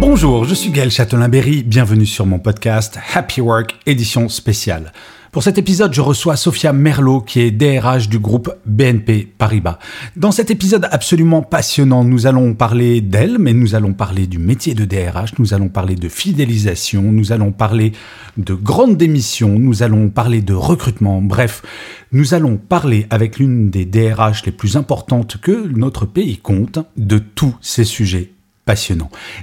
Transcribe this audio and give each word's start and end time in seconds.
Bonjour, 0.00 0.46
je 0.46 0.54
suis 0.54 0.70
Gaël 0.70 0.90
Châtelain-Berry. 0.90 1.62
Bienvenue 1.62 2.06
sur 2.06 2.24
mon 2.24 2.38
podcast 2.38 2.98
Happy 3.14 3.42
Work, 3.42 3.76
édition 3.84 4.30
spéciale. 4.30 4.92
Pour 5.30 5.42
cet 5.42 5.58
épisode, 5.58 5.92
je 5.92 6.00
reçois 6.00 6.36
Sophia 6.36 6.72
Merlot, 6.72 7.20
qui 7.20 7.40
est 7.40 7.50
DRH 7.50 8.08
du 8.08 8.18
groupe 8.18 8.50
BNP 8.64 9.28
Paribas. 9.36 9.78
Dans 10.16 10.32
cet 10.32 10.50
épisode 10.50 10.88
absolument 10.90 11.42
passionnant, 11.42 12.02
nous 12.02 12.26
allons 12.26 12.54
parler 12.54 13.02
d'elle, 13.02 13.38
mais 13.38 13.52
nous 13.52 13.74
allons 13.74 13.92
parler 13.92 14.26
du 14.26 14.38
métier 14.38 14.72
de 14.72 14.86
DRH, 14.86 15.38
nous 15.38 15.52
allons 15.52 15.68
parler 15.68 15.96
de 15.96 16.08
fidélisation, 16.08 17.02
nous 17.02 17.30
allons 17.30 17.52
parler 17.52 17.92
de 18.38 18.54
grandes 18.54 18.96
démissions, 18.96 19.58
nous 19.58 19.82
allons 19.82 20.08
parler 20.08 20.40
de 20.40 20.54
recrutement, 20.54 21.20
bref, 21.20 21.60
nous 22.10 22.32
allons 22.32 22.56
parler 22.56 23.06
avec 23.10 23.38
l'une 23.38 23.68
des 23.68 23.84
DRH 23.84 24.46
les 24.46 24.52
plus 24.52 24.76
importantes 24.76 25.36
que 25.36 25.68
notre 25.76 26.06
pays 26.06 26.38
compte 26.38 26.78
de 26.96 27.18
tous 27.18 27.54
ces 27.60 27.84
sujets 27.84 28.32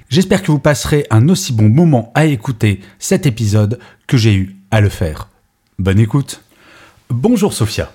J'espère 0.10 0.42
que 0.42 0.52
vous 0.52 0.60
passerez 0.60 1.06
un 1.10 1.28
aussi 1.30 1.54
bon 1.54 1.70
moment 1.70 2.12
à 2.16 2.26
écouter 2.26 2.82
cet 3.00 3.26
épisode 3.26 3.80
que 4.08 4.18
j'ai 4.18 4.34
eu 4.34 4.56
à 4.72 4.82
le 4.82 4.90
faire. 4.90 5.28
Bonne 5.80 6.00
écoute. 6.00 6.42
Bonjour 7.10 7.54
Sophia. 7.54 7.92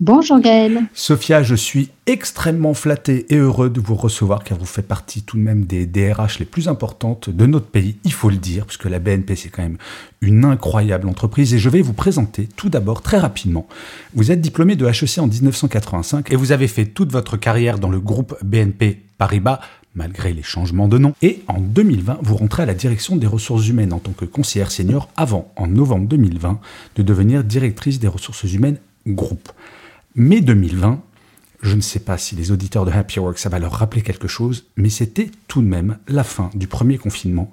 Bonjour 0.00 0.40
Gaël. 0.40 0.82
Sophia, 0.92 1.44
je 1.44 1.54
suis 1.54 1.90
extrêmement 2.06 2.74
flatté 2.74 3.32
et 3.32 3.36
heureux 3.36 3.70
de 3.70 3.80
vous 3.80 3.94
recevoir 3.94 4.42
car 4.42 4.58
vous 4.58 4.66
faites 4.66 4.88
partie 4.88 5.22
tout 5.22 5.36
de 5.36 5.42
même 5.42 5.64
des 5.64 5.86
DRH 5.86 6.40
les 6.40 6.44
plus 6.44 6.68
importantes 6.68 7.30
de 7.30 7.46
notre 7.46 7.66
pays, 7.66 7.96
il 8.04 8.12
faut 8.12 8.28
le 8.28 8.36
dire, 8.36 8.66
puisque 8.66 8.86
la 8.86 8.98
BNP 8.98 9.36
c'est 9.36 9.50
quand 9.50 9.62
même 9.62 9.78
une 10.20 10.44
incroyable 10.44 11.08
entreprise 11.08 11.54
et 11.54 11.58
je 11.58 11.68
vais 11.68 11.80
vous 11.80 11.92
présenter 11.92 12.48
tout 12.56 12.68
d'abord 12.68 13.02
très 13.02 13.18
rapidement. 13.18 13.68
Vous 14.14 14.32
êtes 14.32 14.40
diplômé 14.40 14.74
de 14.74 14.84
HEC 14.84 15.18
en 15.18 15.28
1985 15.28 16.30
et 16.32 16.36
vous 16.36 16.50
avez 16.50 16.68
fait 16.68 16.86
toute 16.86 17.12
votre 17.12 17.36
carrière 17.36 17.78
dans 17.78 17.90
le 17.90 18.00
groupe 18.00 18.36
BNP 18.42 19.00
Paribas 19.16 19.60
malgré 19.94 20.32
les 20.32 20.42
changements 20.42 20.88
de 20.88 20.98
nom. 20.98 21.14
Et 21.22 21.42
en 21.48 21.60
2020, 21.60 22.18
vous 22.22 22.36
rentrez 22.36 22.62
à 22.62 22.66
la 22.66 22.74
direction 22.74 23.16
des 23.16 23.26
ressources 23.26 23.68
humaines 23.68 23.92
en 23.92 23.98
tant 23.98 24.12
que 24.12 24.24
conseillère 24.24 24.70
senior 24.70 25.08
avant, 25.16 25.52
en 25.56 25.66
novembre 25.66 26.08
2020, 26.08 26.60
de 26.96 27.02
devenir 27.02 27.44
directrice 27.44 28.00
des 28.00 28.08
ressources 28.08 28.44
humaines 28.52 28.78
groupe. 29.06 29.50
Mai 30.14 30.40
2020, 30.40 31.00
je 31.64 31.76
ne 31.76 31.80
sais 31.80 32.00
pas 32.00 32.18
si 32.18 32.36
les 32.36 32.52
auditeurs 32.52 32.84
de 32.84 32.90
Happy 32.90 33.18
Work, 33.18 33.38
ça 33.38 33.48
va 33.48 33.58
leur 33.58 33.72
rappeler 33.72 34.02
quelque 34.02 34.28
chose, 34.28 34.66
mais 34.76 34.90
c'était 34.90 35.30
tout 35.48 35.62
de 35.62 35.66
même 35.66 35.96
la 36.08 36.22
fin 36.22 36.50
du 36.54 36.66
premier 36.66 36.98
confinement. 36.98 37.52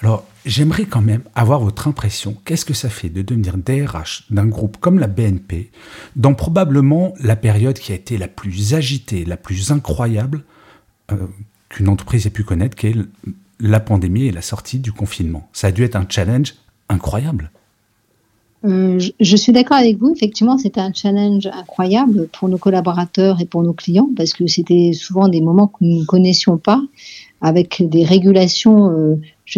Alors, 0.00 0.26
j'aimerais 0.44 0.84
quand 0.84 1.00
même 1.00 1.22
avoir 1.36 1.60
votre 1.60 1.86
impression. 1.86 2.36
Qu'est-ce 2.44 2.64
que 2.64 2.74
ça 2.74 2.90
fait 2.90 3.08
de 3.08 3.22
devenir 3.22 3.56
DRH 3.56 4.24
d'un 4.30 4.46
groupe 4.46 4.78
comme 4.78 4.98
la 4.98 5.06
BNP, 5.06 5.70
dans 6.16 6.34
probablement 6.34 7.14
la 7.20 7.36
période 7.36 7.78
qui 7.78 7.92
a 7.92 7.94
été 7.94 8.18
la 8.18 8.26
plus 8.26 8.74
agitée, 8.74 9.24
la 9.24 9.36
plus 9.36 9.70
incroyable 9.70 10.42
euh, 11.12 11.28
qu'une 11.72 11.88
entreprise 11.88 12.26
ait 12.26 12.30
pu 12.30 12.44
connaître, 12.44 12.76
qui 12.76 12.88
est 12.88 12.96
la 13.58 13.80
pandémie 13.80 14.26
et 14.26 14.32
la 14.32 14.42
sortie 14.42 14.78
du 14.78 14.92
confinement. 14.92 15.48
Ça 15.52 15.68
a 15.68 15.72
dû 15.72 15.82
être 15.82 15.96
un 15.96 16.06
challenge 16.08 16.54
incroyable. 16.88 17.50
Euh, 18.64 19.00
je, 19.18 19.36
suis 19.36 19.52
d'accord 19.52 19.78
avec 19.78 19.98
vous. 19.98 20.12
Effectivement, 20.14 20.56
c'était 20.56 20.80
un 20.80 20.92
challenge 20.92 21.48
incroyable 21.48 22.28
pour 22.28 22.48
nos 22.48 22.58
collaborateurs 22.58 23.40
et 23.40 23.44
pour 23.44 23.62
nos 23.64 23.72
clients 23.72 24.08
parce 24.16 24.34
que 24.34 24.46
c'était 24.46 24.92
souvent 24.92 25.26
des 25.28 25.40
moments 25.40 25.66
que 25.66 25.78
nous 25.80 26.00
ne 26.00 26.04
connaissions 26.04 26.58
pas, 26.58 26.80
avec 27.40 27.82
des 27.88 28.04
régulations 28.04 28.90
euh, 28.90 29.16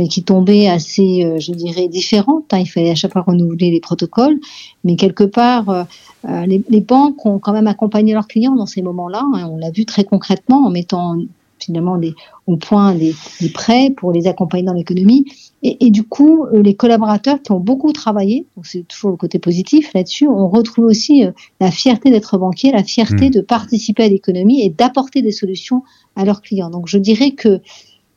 qui 0.09 0.23
tombaient 0.23 0.69
assez, 0.69 1.23
euh, 1.23 1.39
je 1.39 1.53
dirais, 1.53 1.89
différentes. 1.89 2.55
Hein. 2.55 2.61
Il 2.61 2.67
fallait 2.67 2.93
à 2.93 2.95
chaque 2.95 3.13
fois 3.13 3.23
renouveler 3.23 3.71
les 3.71 3.81
protocoles, 3.81 4.39
mais 4.85 4.97
quelque 4.97 5.25
part, 5.25 5.87
les, 6.27 6.81
banques 6.81 7.27
ont 7.27 7.39
quand 7.39 7.53
même 7.53 7.67
accompagné 7.67 8.15
leurs 8.15 8.27
clients 8.27 8.57
dans 8.57 8.67
ces 8.67 8.81
moments-là. 8.81 9.23
Hein. 9.35 9.49
On 9.51 9.59
l'a 9.59 9.71
vu 9.71 9.85
très 9.85 10.05
concrètement 10.05 10.65
en 10.65 10.71
mettant 10.71 11.17
finalement 11.65 11.97
des, 11.97 12.15
au 12.47 12.57
point 12.57 12.95
des, 12.95 13.15
prêts 13.53 13.91
pour 13.91 14.13
les 14.13 14.27
accompagner 14.27 14.65
dans 14.65 14.73
l'économie. 14.73 15.25
Et, 15.63 15.91
du 15.91 16.03
coup, 16.03 16.45
euh, 16.45 16.61
les 16.61 16.75
collaborateurs 16.75 17.41
qui 17.41 17.51
ont 17.53 17.61
beaucoup 17.61 17.93
travaillé, 17.93 18.47
donc 18.55 18.67
c'est 18.67 18.87
toujours 18.87 19.11
le 19.11 19.17
côté 19.17 19.39
positif 19.39 19.93
là-dessus, 19.95 20.29
on 20.29 20.49
retrouve 20.49 20.85
aussi 20.85 21.25
euh, 21.25 21.33
la 21.59 21.71
fierté 21.71 22.11
d'être 22.11 22.37
banquier, 22.37 22.71
la 22.71 22.85
fierté 22.85 23.29
mmh. 23.29 23.31
de 23.31 23.41
participer 23.41 24.05
à 24.05 24.09
l'économie 24.09 24.61
et 24.61 24.69
d'apporter 24.69 25.23
des 25.23 25.33
solutions 25.33 25.83
à 26.17 26.27
leurs 26.27 26.43
clients. 26.43 26.69
Donc 26.69 26.87
je 26.87 26.99
dirais 26.99 27.31
que 27.31 27.63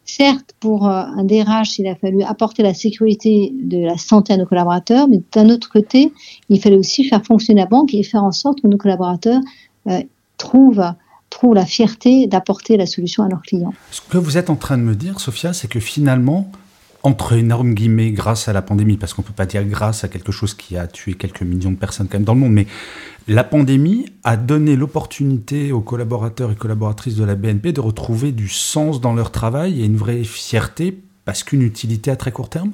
certes, 0.03 0.55
pour 0.59 0.87
euh, 0.87 1.03
un 1.03 1.23
DRH, 1.23 1.79
il 1.79 1.87
a 1.87 1.95
fallu 1.95 2.21
apporter 2.23 2.63
la 2.63 2.73
sécurité 2.73 3.53
de 3.53 3.79
la 3.79 3.97
santé 3.97 4.33
à 4.33 4.37
nos 4.37 4.45
collaborateurs, 4.45 5.07
mais 5.07 5.21
d'un 5.31 5.49
autre 5.49 5.69
côté, 5.69 6.11
il 6.49 6.59
fallait 6.59 6.75
aussi 6.75 7.05
faire 7.05 7.23
fonctionner 7.25 7.61
la 7.61 7.67
banque 7.67 7.93
et 7.93 8.03
faire 8.03 8.25
en 8.25 8.33
sorte 8.33 8.61
que 8.61 8.67
nos 8.67 8.77
collaborateurs 8.77 9.39
trouvent 10.37 10.83
la 11.53 11.65
fierté 11.65 12.27
d'apporter 12.27 12.77
la 12.77 12.85
solution 12.85 13.23
à 13.23 13.29
leurs 13.29 13.41
clients. 13.41 13.73
Ce 13.91 14.01
que 14.01 14.17
vous 14.17 14.37
êtes 14.37 14.49
en 14.49 14.55
train 14.55 14.77
de 14.77 14.83
me 14.83 14.95
dire, 14.95 15.19
Sophia, 15.19 15.53
c'est 15.53 15.67
que 15.67 15.79
finalement, 15.79 16.51
entre 17.03 17.33
énormes 17.33 17.73
guillemets, 17.73 18.11
grâce 18.11 18.47
à 18.47 18.53
la 18.53 18.61
pandémie, 18.61 18.97
parce 18.97 19.13
qu'on 19.13 19.21
ne 19.21 19.27
peut 19.27 19.33
pas 19.33 19.45
dire 19.45 19.63
grâce 19.63 20.03
à 20.03 20.07
quelque 20.07 20.31
chose 20.31 20.53
qui 20.53 20.77
a 20.77 20.87
tué 20.87 21.13
quelques 21.13 21.43
millions 21.43 21.71
de 21.71 21.77
personnes 21.77 22.07
quand 22.07 22.17
même 22.17 22.25
dans 22.25 22.33
le 22.33 22.39
monde, 22.39 22.53
mais 22.53 22.67
la 23.27 23.43
pandémie 23.43 24.05
a 24.23 24.37
donné 24.37 24.75
l'opportunité 24.75 25.71
aux 25.71 25.81
collaborateurs 25.81 26.51
et 26.51 26.55
collaboratrices 26.55 27.15
de 27.15 27.23
la 27.23 27.35
BNP 27.35 27.73
de 27.73 27.81
retrouver 27.81 28.31
du 28.31 28.49
sens 28.49 29.01
dans 29.01 29.13
leur 29.13 29.31
travail 29.31 29.81
et 29.81 29.85
une 29.85 29.97
vraie 29.97 30.23
fierté 30.23 31.01
parce 31.25 31.43
qu'une 31.43 31.61
utilité 31.61 32.09
à 32.09 32.15
très 32.15 32.31
court 32.31 32.49
terme? 32.49 32.71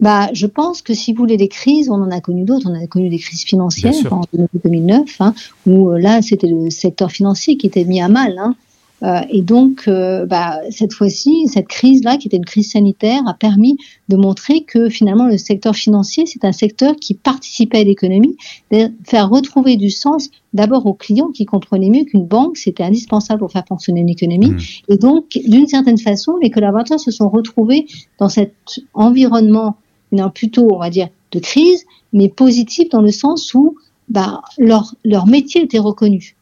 Bah, 0.00 0.28
je 0.32 0.46
pense 0.46 0.82
que 0.82 0.92
si 0.94 1.12
vous 1.12 1.18
voulez 1.18 1.36
des 1.36 1.48
crises, 1.48 1.88
on 1.88 1.94
en 1.94 2.10
a 2.10 2.20
connu 2.20 2.44
d'autres. 2.44 2.68
On 2.70 2.74
a 2.74 2.86
connu 2.86 3.08
des 3.08 3.18
crises 3.18 3.44
financières 3.44 3.94
en 4.12 4.22
2009, 4.64 5.20
hein, 5.20 5.34
où 5.66 5.90
euh, 5.90 5.98
là, 5.98 6.20
c'était 6.20 6.48
le 6.48 6.70
secteur 6.70 7.10
financier 7.10 7.56
qui 7.56 7.66
était 7.66 7.84
mis 7.84 8.00
à 8.00 8.08
mal. 8.08 8.36
Hein. 8.38 8.54
Euh, 9.02 9.20
et 9.30 9.42
donc, 9.42 9.84
euh, 9.88 10.24
bah, 10.26 10.60
cette 10.70 10.92
fois-ci, 10.92 11.48
cette 11.48 11.68
crise-là, 11.68 12.16
qui 12.16 12.28
était 12.28 12.36
une 12.36 12.46
crise 12.46 12.72
sanitaire, 12.72 13.22
a 13.26 13.34
permis 13.34 13.76
de 14.08 14.16
montrer 14.16 14.62
que 14.62 14.88
finalement, 14.88 15.26
le 15.26 15.38
secteur 15.38 15.74
financier, 15.74 16.24
c'est 16.26 16.44
un 16.44 16.52
secteur 16.52 16.96
qui 16.96 17.14
participait 17.14 17.80
à 17.80 17.84
l'économie, 17.84 18.36
de 18.70 18.90
faire 19.04 19.28
retrouver 19.28 19.76
du 19.76 19.90
sens 19.90 20.30
d'abord 20.54 20.86
aux 20.86 20.94
clients 20.94 21.28
qui 21.28 21.44
comprenaient 21.44 21.90
mieux 21.90 22.04
qu'une 22.04 22.26
banque, 22.26 22.56
c'était 22.56 22.84
indispensable 22.84 23.40
pour 23.40 23.52
faire 23.52 23.64
fonctionner 23.68 24.00
une 24.00 24.08
économie. 24.08 24.50
Mmh. 24.50 24.58
Et 24.88 24.96
donc, 24.96 25.38
d'une 25.46 25.66
certaine 25.66 25.98
façon, 25.98 26.36
les 26.42 26.50
collaborateurs 26.50 27.00
se 27.00 27.10
sont 27.10 27.28
retrouvés 27.28 27.86
dans 28.18 28.30
cet 28.30 28.54
environnement 28.94 29.76
non 30.12 30.30
plutôt, 30.30 30.68
on 30.72 30.78
va 30.78 30.90
dire, 30.90 31.08
de 31.32 31.38
crise, 31.38 31.84
mais 32.12 32.28
positive 32.28 32.88
dans 32.90 33.02
le 33.02 33.12
sens 33.12 33.52
où 33.54 33.76
bah, 34.08 34.42
leur, 34.58 34.94
leur 35.04 35.26
métier 35.26 35.62
était 35.62 35.78
reconnu. 35.78 36.36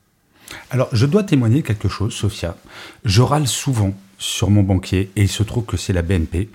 Alors, 0.71 0.89
je 0.93 1.07
dois 1.07 1.25
témoigner 1.25 1.63
quelque 1.63 1.89
chose, 1.89 2.13
Sophia. 2.13 2.57
Je 3.05 3.23
râle 3.23 3.49
souvent 3.49 3.93
sur 4.19 4.51
mon 4.51 4.63
banquier 4.63 5.11
et 5.17 5.23
il 5.23 5.29
se 5.29 5.43
trouve 5.43 5.65
que 5.65 5.77
c'est 5.77 5.93
la 5.93 6.03
BNP. 6.03 6.49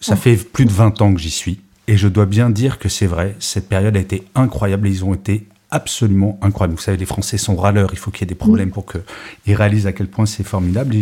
Ça 0.00 0.16
fait 0.16 0.36
plus 0.36 0.64
de 0.64 0.70
20 0.70 1.02
ans 1.02 1.12
que 1.12 1.20
j'y 1.20 1.30
suis 1.30 1.60
et 1.86 1.96
je 1.96 2.08
dois 2.08 2.26
bien 2.26 2.50
dire 2.50 2.78
que 2.78 2.88
c'est 2.88 3.06
vrai, 3.06 3.34
cette 3.40 3.68
période 3.68 3.96
a 3.96 4.00
été 4.00 4.22
incroyable 4.34 4.88
ils 4.88 5.04
ont 5.04 5.12
été 5.12 5.46
absolument 5.70 6.38
incroyable. 6.42 6.76
Vous 6.76 6.82
savez, 6.82 6.96
les 6.96 7.06
Français 7.06 7.38
sont 7.38 7.56
râleurs, 7.56 7.90
il 7.92 7.98
faut 7.98 8.10
qu'il 8.10 8.22
y 8.22 8.24
ait 8.24 8.26
des 8.26 8.34
problèmes 8.34 8.70
pour 8.70 8.86
qu'ils 8.86 9.54
réalisent 9.54 9.86
à 9.86 9.92
quel 9.92 10.08
point 10.08 10.26
c'est 10.26 10.42
formidable. 10.42 10.96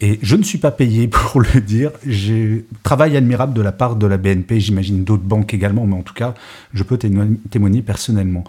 Et, 0.00 0.18
je 0.22 0.36
ne 0.36 0.42
suis 0.42 0.58
pas 0.58 0.70
payé 0.70 1.08
pour 1.08 1.40
le 1.40 1.60
dire. 1.60 1.90
J'ai 2.06 2.64
travail 2.82 3.16
admirable 3.16 3.54
de 3.54 3.62
la 3.62 3.72
part 3.72 3.96
de 3.96 4.06
la 4.06 4.16
BNP, 4.16 4.60
j'imagine 4.60 5.04
d'autres 5.04 5.22
banques 5.22 5.54
également, 5.54 5.86
mais 5.86 5.96
en 5.96 6.02
tout 6.02 6.14
cas, 6.14 6.34
je 6.72 6.82
peux 6.82 6.98
témoigner 6.98 7.82
personnellement. 7.82 8.44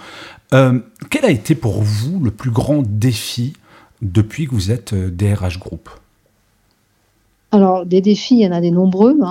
Euh, 0.54 0.80
quel 1.10 1.26
a 1.26 1.32
été 1.32 1.56
pour 1.56 1.82
vous 1.82 2.20
le 2.24 2.32
plus 2.32 2.52
grand 2.52 2.84
défi 2.86 3.54
depuis 4.02 4.48
que 4.48 4.52
vous 4.52 4.72
êtes 4.72 4.94
DRH 4.94 5.56
euh, 5.56 5.60
Group? 5.60 5.90
Alors, 7.52 7.86
des 7.86 8.02
défis, 8.02 8.36
il 8.36 8.42
y 8.42 8.48
en 8.48 8.52
a 8.52 8.60
des 8.60 8.72
nombreux. 8.72 9.18
Hein, 9.24 9.30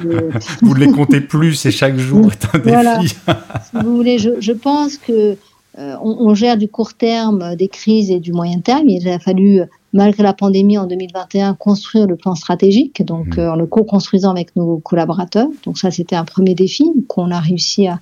vous 0.62 0.74
ne 0.74 0.78
les 0.78 0.92
comptez 0.92 1.22
plus 1.22 1.64
et 1.64 1.70
chaque 1.70 1.96
jour 1.96 2.30
est 2.32 2.46
un 2.54 2.58
défi. 2.98 3.16
si 3.16 3.76
vous 3.82 3.96
voulez, 3.96 4.18
je, 4.18 4.40
je 4.40 4.52
pense 4.52 4.98
que 4.98 5.36
euh, 5.78 5.96
on, 6.02 6.34
gère 6.34 6.58
du 6.58 6.68
court 6.68 6.92
terme 6.94 7.56
des 7.56 7.68
crises 7.68 8.10
et 8.10 8.20
du 8.20 8.32
moyen 8.32 8.60
terme. 8.60 8.88
Il 8.88 9.08
a 9.08 9.18
fallu, 9.18 9.62
malgré 9.92 10.22
la 10.22 10.34
pandémie 10.34 10.76
en 10.76 10.86
2021, 10.86 11.54
construire 11.54 12.06
le 12.06 12.16
plan 12.16 12.34
stratégique, 12.34 13.02
donc 13.02 13.36
mmh. 13.36 13.40
euh, 13.40 13.52
en 13.52 13.56
le 13.56 13.66
co-construisant 13.66 14.30
avec 14.30 14.54
nos 14.54 14.78
collaborateurs. 14.78 15.48
Donc 15.64 15.78
ça, 15.78 15.90
c'était 15.90 16.16
un 16.16 16.24
premier 16.24 16.54
défi 16.54 16.84
qu'on 17.08 17.30
a 17.30 17.40
réussi 17.40 17.86
à, 17.86 18.00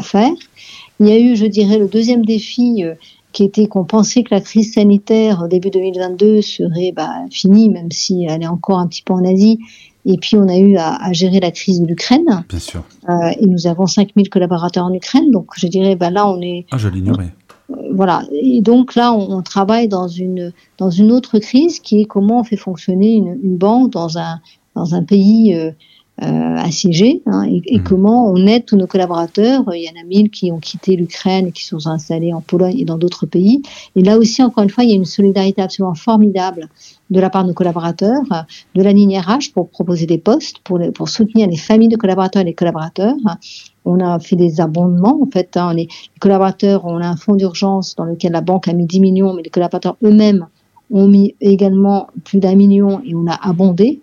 faire. 0.00 0.32
Il 1.00 1.06
y 1.06 1.12
a 1.12 1.18
eu, 1.18 1.36
je 1.36 1.44
dirais, 1.44 1.78
le 1.78 1.86
deuxième 1.86 2.24
défi, 2.24 2.82
euh, 2.82 2.94
qui 3.32 3.44
était 3.44 3.66
qu'on 3.66 3.84
pensait 3.84 4.22
que 4.22 4.34
la 4.34 4.40
crise 4.40 4.74
sanitaire 4.74 5.48
début 5.48 5.70
2022 5.70 6.42
serait 6.42 6.92
bah, 6.94 7.12
finie, 7.30 7.70
même 7.70 7.90
si 7.90 8.24
elle 8.28 8.42
est 8.42 8.48
encore 8.48 8.78
un 8.78 8.86
petit 8.86 9.02
peu 9.02 9.12
en 9.12 9.24
Asie. 9.24 9.58
Et 10.04 10.18
puis 10.18 10.36
on 10.36 10.48
a 10.48 10.58
eu 10.58 10.76
à, 10.76 11.12
gérer 11.12 11.40
la 11.40 11.50
crise 11.50 11.80
de 11.80 11.86
l'Ukraine. 11.86 12.44
Bien 12.48 12.58
sûr. 12.58 12.82
Euh, 13.08 13.30
et 13.38 13.46
nous 13.46 13.66
avons 13.66 13.86
5000 13.86 14.28
collaborateurs 14.28 14.84
en 14.84 14.92
Ukraine, 14.92 15.30
donc 15.30 15.50
je 15.56 15.66
dirais, 15.66 15.96
bah, 15.96 16.10
là 16.10 16.28
on 16.28 16.40
est. 16.40 16.66
Ah, 16.72 16.78
je 16.78 16.88
l'ignorais. 16.88 17.32
Euh, 17.70 17.74
voilà. 17.92 18.24
Et 18.32 18.60
donc 18.60 18.94
là, 18.94 19.12
on, 19.12 19.42
travaille 19.42 19.88
dans 19.88 20.08
une, 20.08 20.52
dans 20.78 20.90
une 20.90 21.12
autre 21.12 21.38
crise 21.38 21.78
qui 21.80 22.00
est 22.00 22.04
comment 22.04 22.40
on 22.40 22.44
fait 22.44 22.56
fonctionner 22.56 23.14
une, 23.14 23.38
une 23.42 23.56
banque 23.56 23.92
dans 23.92 24.18
un, 24.18 24.40
dans 24.74 24.94
un 24.94 25.04
pays 25.04 25.54
euh, 25.54 25.70
assiégés 26.18 27.22
hein, 27.26 27.44
et, 27.44 27.78
mmh. 27.78 27.84
comment 27.84 28.30
on 28.30 28.46
aide 28.46 28.64
tous 28.64 28.76
nos 28.76 28.86
collaborateurs. 28.86 29.64
Il 29.74 29.82
y 29.82 29.88
en 29.88 30.00
a 30.00 30.04
mille 30.04 30.30
qui 30.30 30.52
ont 30.52 30.60
quitté 30.60 30.96
l'Ukraine 30.96 31.48
et 31.48 31.52
qui 31.52 31.64
sont 31.64 31.86
installés 31.86 32.32
en 32.32 32.40
Pologne 32.40 32.78
et 32.78 32.84
dans 32.84 32.98
d'autres 32.98 33.26
pays. 33.26 33.62
Et 33.96 34.02
là 34.02 34.18
aussi, 34.18 34.42
encore 34.42 34.62
une 34.62 34.70
fois, 34.70 34.84
il 34.84 34.90
y 34.90 34.92
a 34.92 34.96
une 34.96 35.04
solidarité 35.04 35.62
absolument 35.62 35.94
formidable 35.94 36.68
de 37.10 37.20
la 37.20 37.28
part 37.28 37.42
de 37.42 37.48
nos 37.48 37.54
collaborateurs, 37.54 38.22
de 38.74 38.82
la 38.82 38.92
ligne 38.92 39.18
RH 39.18 39.52
pour 39.52 39.68
proposer 39.68 40.06
des 40.06 40.18
postes, 40.18 40.58
pour, 40.64 40.80
pour 40.94 41.08
soutenir 41.08 41.48
les 41.48 41.56
familles 41.56 41.88
de 41.88 41.96
collaborateurs 41.96 42.42
et 42.42 42.46
les 42.46 42.54
collaborateurs. 42.54 43.16
On 43.84 44.00
a 44.00 44.18
fait 44.18 44.36
des 44.36 44.60
abondements, 44.60 45.20
en 45.22 45.30
fait. 45.30 45.56
Hein, 45.56 45.74
les, 45.74 45.88
collaborateurs, 46.20 46.84
on 46.84 46.98
a 46.98 47.06
un 47.06 47.16
fonds 47.16 47.34
d'urgence 47.34 47.96
dans 47.96 48.04
lequel 48.04 48.32
la 48.32 48.40
banque 48.40 48.68
a 48.68 48.72
mis 48.72 48.86
10 48.86 49.00
millions, 49.00 49.34
mais 49.34 49.42
les 49.42 49.50
collaborateurs 49.50 49.96
eux-mêmes 50.02 50.46
ont 50.92 51.08
mis 51.08 51.34
également 51.40 52.08
plus 52.24 52.38
d'un 52.38 52.54
million 52.54 53.00
et 53.04 53.14
on 53.14 53.26
a 53.26 53.34
abondé. 53.48 54.00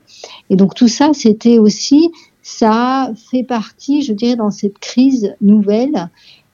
Et 0.50 0.56
donc 0.56 0.76
tout 0.76 0.88
ça, 0.88 1.12
c'était 1.14 1.60
aussi, 1.60 2.10
ça 2.42 3.12
fait 3.32 3.44
partie, 3.44 4.02
je 4.02 4.14
dirais, 4.14 4.36
dans 4.36 4.52
cette 4.52 4.80
crise 4.80 5.34
nouvelle, 5.40 6.10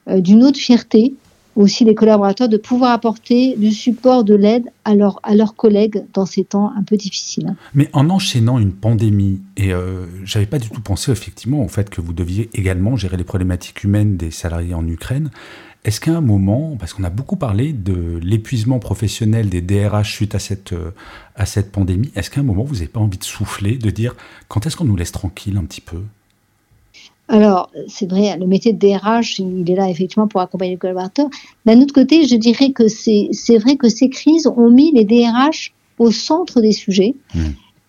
euh, 0.08 0.20
d'une 0.20 0.44
autre 0.44 0.58
fierté 0.58 1.14
aussi 1.56 1.84
des 1.86 1.94
collaborateurs 1.94 2.48
de 2.48 2.58
pouvoir 2.58 2.92
apporter 2.92 3.56
du 3.56 3.72
support, 3.72 4.24
de 4.24 4.34
l'aide 4.34 4.66
à, 4.84 4.92
à 5.22 5.34
leurs 5.34 5.56
collègues 5.56 6.04
dans 6.12 6.26
ces 6.26 6.44
temps 6.44 6.70
un 6.76 6.82
peu 6.82 6.96
difficiles. 6.96 7.56
Mais 7.74 7.88
en 7.94 8.10
enchaînant 8.10 8.58
une 8.58 8.72
pandémie, 8.72 9.40
et 9.56 9.72
euh, 9.72 10.04
j'avais 10.24 10.46
pas 10.46 10.58
du 10.58 10.68
tout 10.68 10.82
pensé 10.82 11.10
effectivement 11.10 11.64
au 11.64 11.68
fait 11.68 11.88
que 11.88 12.00
vous 12.00 12.12
deviez 12.12 12.50
également 12.52 12.96
gérer 12.96 13.16
les 13.16 13.24
problématiques 13.24 13.82
humaines 13.84 14.16
des 14.16 14.30
salariés 14.30 14.74
en 14.74 14.86
Ukraine, 14.86 15.30
est-ce 15.86 16.00
qu'à 16.00 16.16
un 16.16 16.20
moment, 16.20 16.76
parce 16.80 16.92
qu'on 16.92 17.04
a 17.04 17.10
beaucoup 17.10 17.36
parlé 17.36 17.72
de 17.72 18.18
l'épuisement 18.20 18.80
professionnel 18.80 19.48
des 19.48 19.60
DRH 19.60 20.12
suite 20.12 20.34
à 20.34 20.40
cette, 20.40 20.72
euh, 20.72 20.90
à 21.36 21.46
cette 21.46 21.70
pandémie, 21.70 22.10
est-ce 22.16 22.28
qu'à 22.28 22.40
un 22.40 22.44
moment, 22.44 22.64
vous 22.64 22.74
n'avez 22.74 22.88
pas 22.88 22.98
envie 22.98 23.18
de 23.18 23.24
souffler, 23.24 23.78
de 23.78 23.90
dire 23.90 24.16
quand 24.48 24.66
est-ce 24.66 24.76
qu'on 24.76 24.84
nous 24.84 24.96
laisse 24.96 25.12
tranquille 25.12 25.56
un 25.56 25.64
petit 25.64 25.80
peu? 25.80 26.02
Alors, 27.28 27.70
c'est 27.86 28.10
vrai, 28.10 28.36
le 28.36 28.46
métier 28.46 28.72
de 28.72 28.78
DRH, 28.78 29.38
il 29.38 29.70
est 29.70 29.76
là 29.76 29.88
effectivement 29.88 30.26
pour 30.26 30.40
accompagner 30.40 30.72
les 30.72 30.76
collaborateurs. 30.76 31.28
D'un 31.64 31.80
autre 31.80 31.94
côté, 31.94 32.26
je 32.26 32.34
dirais 32.34 32.72
que 32.72 32.88
c'est 32.88 33.58
vrai 33.58 33.76
que 33.76 33.88
ces 33.88 34.10
crises 34.10 34.48
ont 34.48 34.70
mis 34.70 34.92
les 34.92 35.04
DRH 35.04 35.72
au 35.98 36.10
centre 36.10 36.60
des 36.60 36.72
sujets. 36.72 37.14
Mmh. 37.34 37.40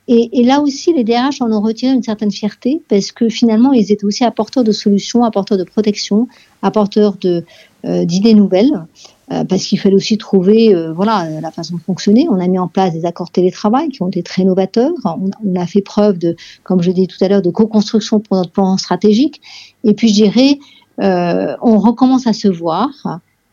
Et, 0.08 0.40
et, 0.40 0.44
là 0.44 0.62
aussi, 0.62 0.94
les 0.94 1.04
DRH 1.04 1.42
en 1.42 1.52
ont 1.52 1.62
retiré 1.62 1.94
une 1.94 2.02
certaine 2.02 2.32
fierté 2.32 2.82
parce 2.88 3.12
que 3.12 3.28
finalement, 3.28 3.74
ils 3.74 3.92
étaient 3.92 4.06
aussi 4.06 4.24
apporteurs 4.24 4.64
de 4.64 4.72
solutions, 4.72 5.24
apporteurs 5.24 5.58
de 5.58 5.66
protection, 5.66 6.30
apporteurs 6.62 7.18
de, 7.20 7.44
d'idées 7.84 8.34
nouvelles, 8.34 8.86
euh, 9.34 9.44
parce 9.44 9.66
qu'il 9.66 9.78
fallait 9.78 9.96
aussi 9.96 10.18
trouver 10.18 10.74
euh, 10.74 10.94
voilà 10.94 11.28
la 11.42 11.52
façon 11.52 11.76
de 11.76 11.82
fonctionner. 11.82 12.28
On 12.30 12.40
a 12.40 12.48
mis 12.48 12.60
en 12.60 12.70
place 12.70 12.94
des 12.94 13.06
accords 13.06 13.30
télétravail 13.30 13.90
qui 13.90 14.02
ont 14.02 14.08
été 14.08 14.24
très 14.24 14.46
novateurs. 14.46 14.94
On, 15.04 15.56
a 15.56 15.68
fait 15.68 15.82
preuve 15.82 16.18
de, 16.18 16.38
comme 16.64 16.82
je 16.82 16.92
dis 16.92 17.08
tout 17.08 17.22
à 17.22 17.28
l'heure, 17.28 17.42
de 17.42 17.50
co-construction 17.50 18.22
pour 18.22 18.38
notre 18.38 18.52
plan 18.52 18.78
stratégique. 18.78 19.42
Et 19.84 19.94
puis 19.94 20.08
je 20.08 20.14
dirais, 20.14 20.60
on 21.00 21.78
recommence 21.78 22.26
à 22.26 22.32
se 22.32 22.48
voir 22.48 22.90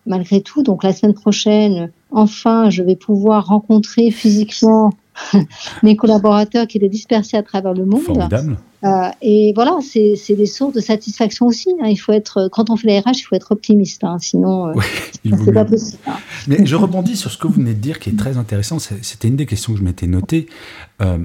malgré 0.07 0.41
tout. 0.43 0.63
Donc 0.63 0.85
la 0.85 0.93
semaine 0.93 1.15
prochaine, 1.15 1.91
enfin, 2.13 2.71
je 2.71 2.85
vais 2.85 2.97
pouvoir 2.97 3.47
rencontrer 3.47 4.13
physiquement 4.13 4.93
mes 5.83 5.97
collaborateurs 5.97 6.67
qui 6.67 6.79
étaient 6.79 6.89
dispersés 6.89 7.37
à 7.37 7.43
travers 7.43 7.73
le 7.73 7.85
monde. 7.85 8.03
Formidable. 8.03 8.59
Euh, 8.85 9.09
et 9.23 9.53
voilà, 9.55 9.79
c'est 9.83 10.35
des 10.35 10.47
sources 10.47 10.75
de 10.75 10.81
satisfaction 10.81 11.47
aussi. 11.47 11.71
Hein. 11.83 11.87
Il 11.89 11.97
faut 11.97 12.13
être, 12.13 12.49
quand 12.53 12.69
on 12.69 12.77
fait 12.77 12.89
la 12.89 13.01
RH, 13.01 13.19
il 13.19 13.23
faut 13.23 13.35
être 13.35 13.53
optimiste, 13.53 14.05
hein. 14.05 14.19
sinon 14.21 14.69
euh, 14.69 14.73
c'est 15.25 15.53
pas 15.53 15.65
possible. 15.65 15.99
Hein. 16.07 16.17
Mais 16.49 16.67
je 16.67 16.77
rebondis 16.77 17.17
sur 17.17 17.31
ce 17.31 17.39
que 17.39 17.47
vous 17.47 17.55
venez 17.55 17.73
de 17.75 17.81
dire, 17.81 17.99
qui 17.99 18.11
est 18.11 18.17
très 18.17 18.37
intéressant. 18.37 18.79
C'était 18.79 19.29
une 19.29 19.37
des 19.37 19.47
questions 19.47 19.73
que 19.73 19.79
je 19.79 19.85
m'étais 19.85 20.07
notée. 20.07 20.49
Euh, 21.01 21.19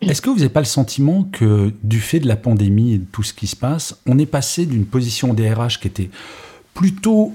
est-ce 0.00 0.20
que 0.20 0.30
vous 0.30 0.36
n'avez 0.36 0.48
pas 0.48 0.60
le 0.60 0.66
sentiment 0.66 1.28
que 1.30 1.72
du 1.84 2.00
fait 2.00 2.18
de 2.18 2.26
la 2.26 2.36
pandémie 2.36 2.94
et 2.94 2.98
de 2.98 3.04
tout 3.04 3.22
ce 3.22 3.34
qui 3.34 3.46
se 3.46 3.56
passe, 3.56 4.00
on 4.06 4.18
est 4.18 4.26
passé 4.26 4.66
d'une 4.66 4.86
position 4.86 5.34
DRH 5.34 5.80
qui 5.80 5.88
était 5.88 6.10
plutôt 6.76 7.32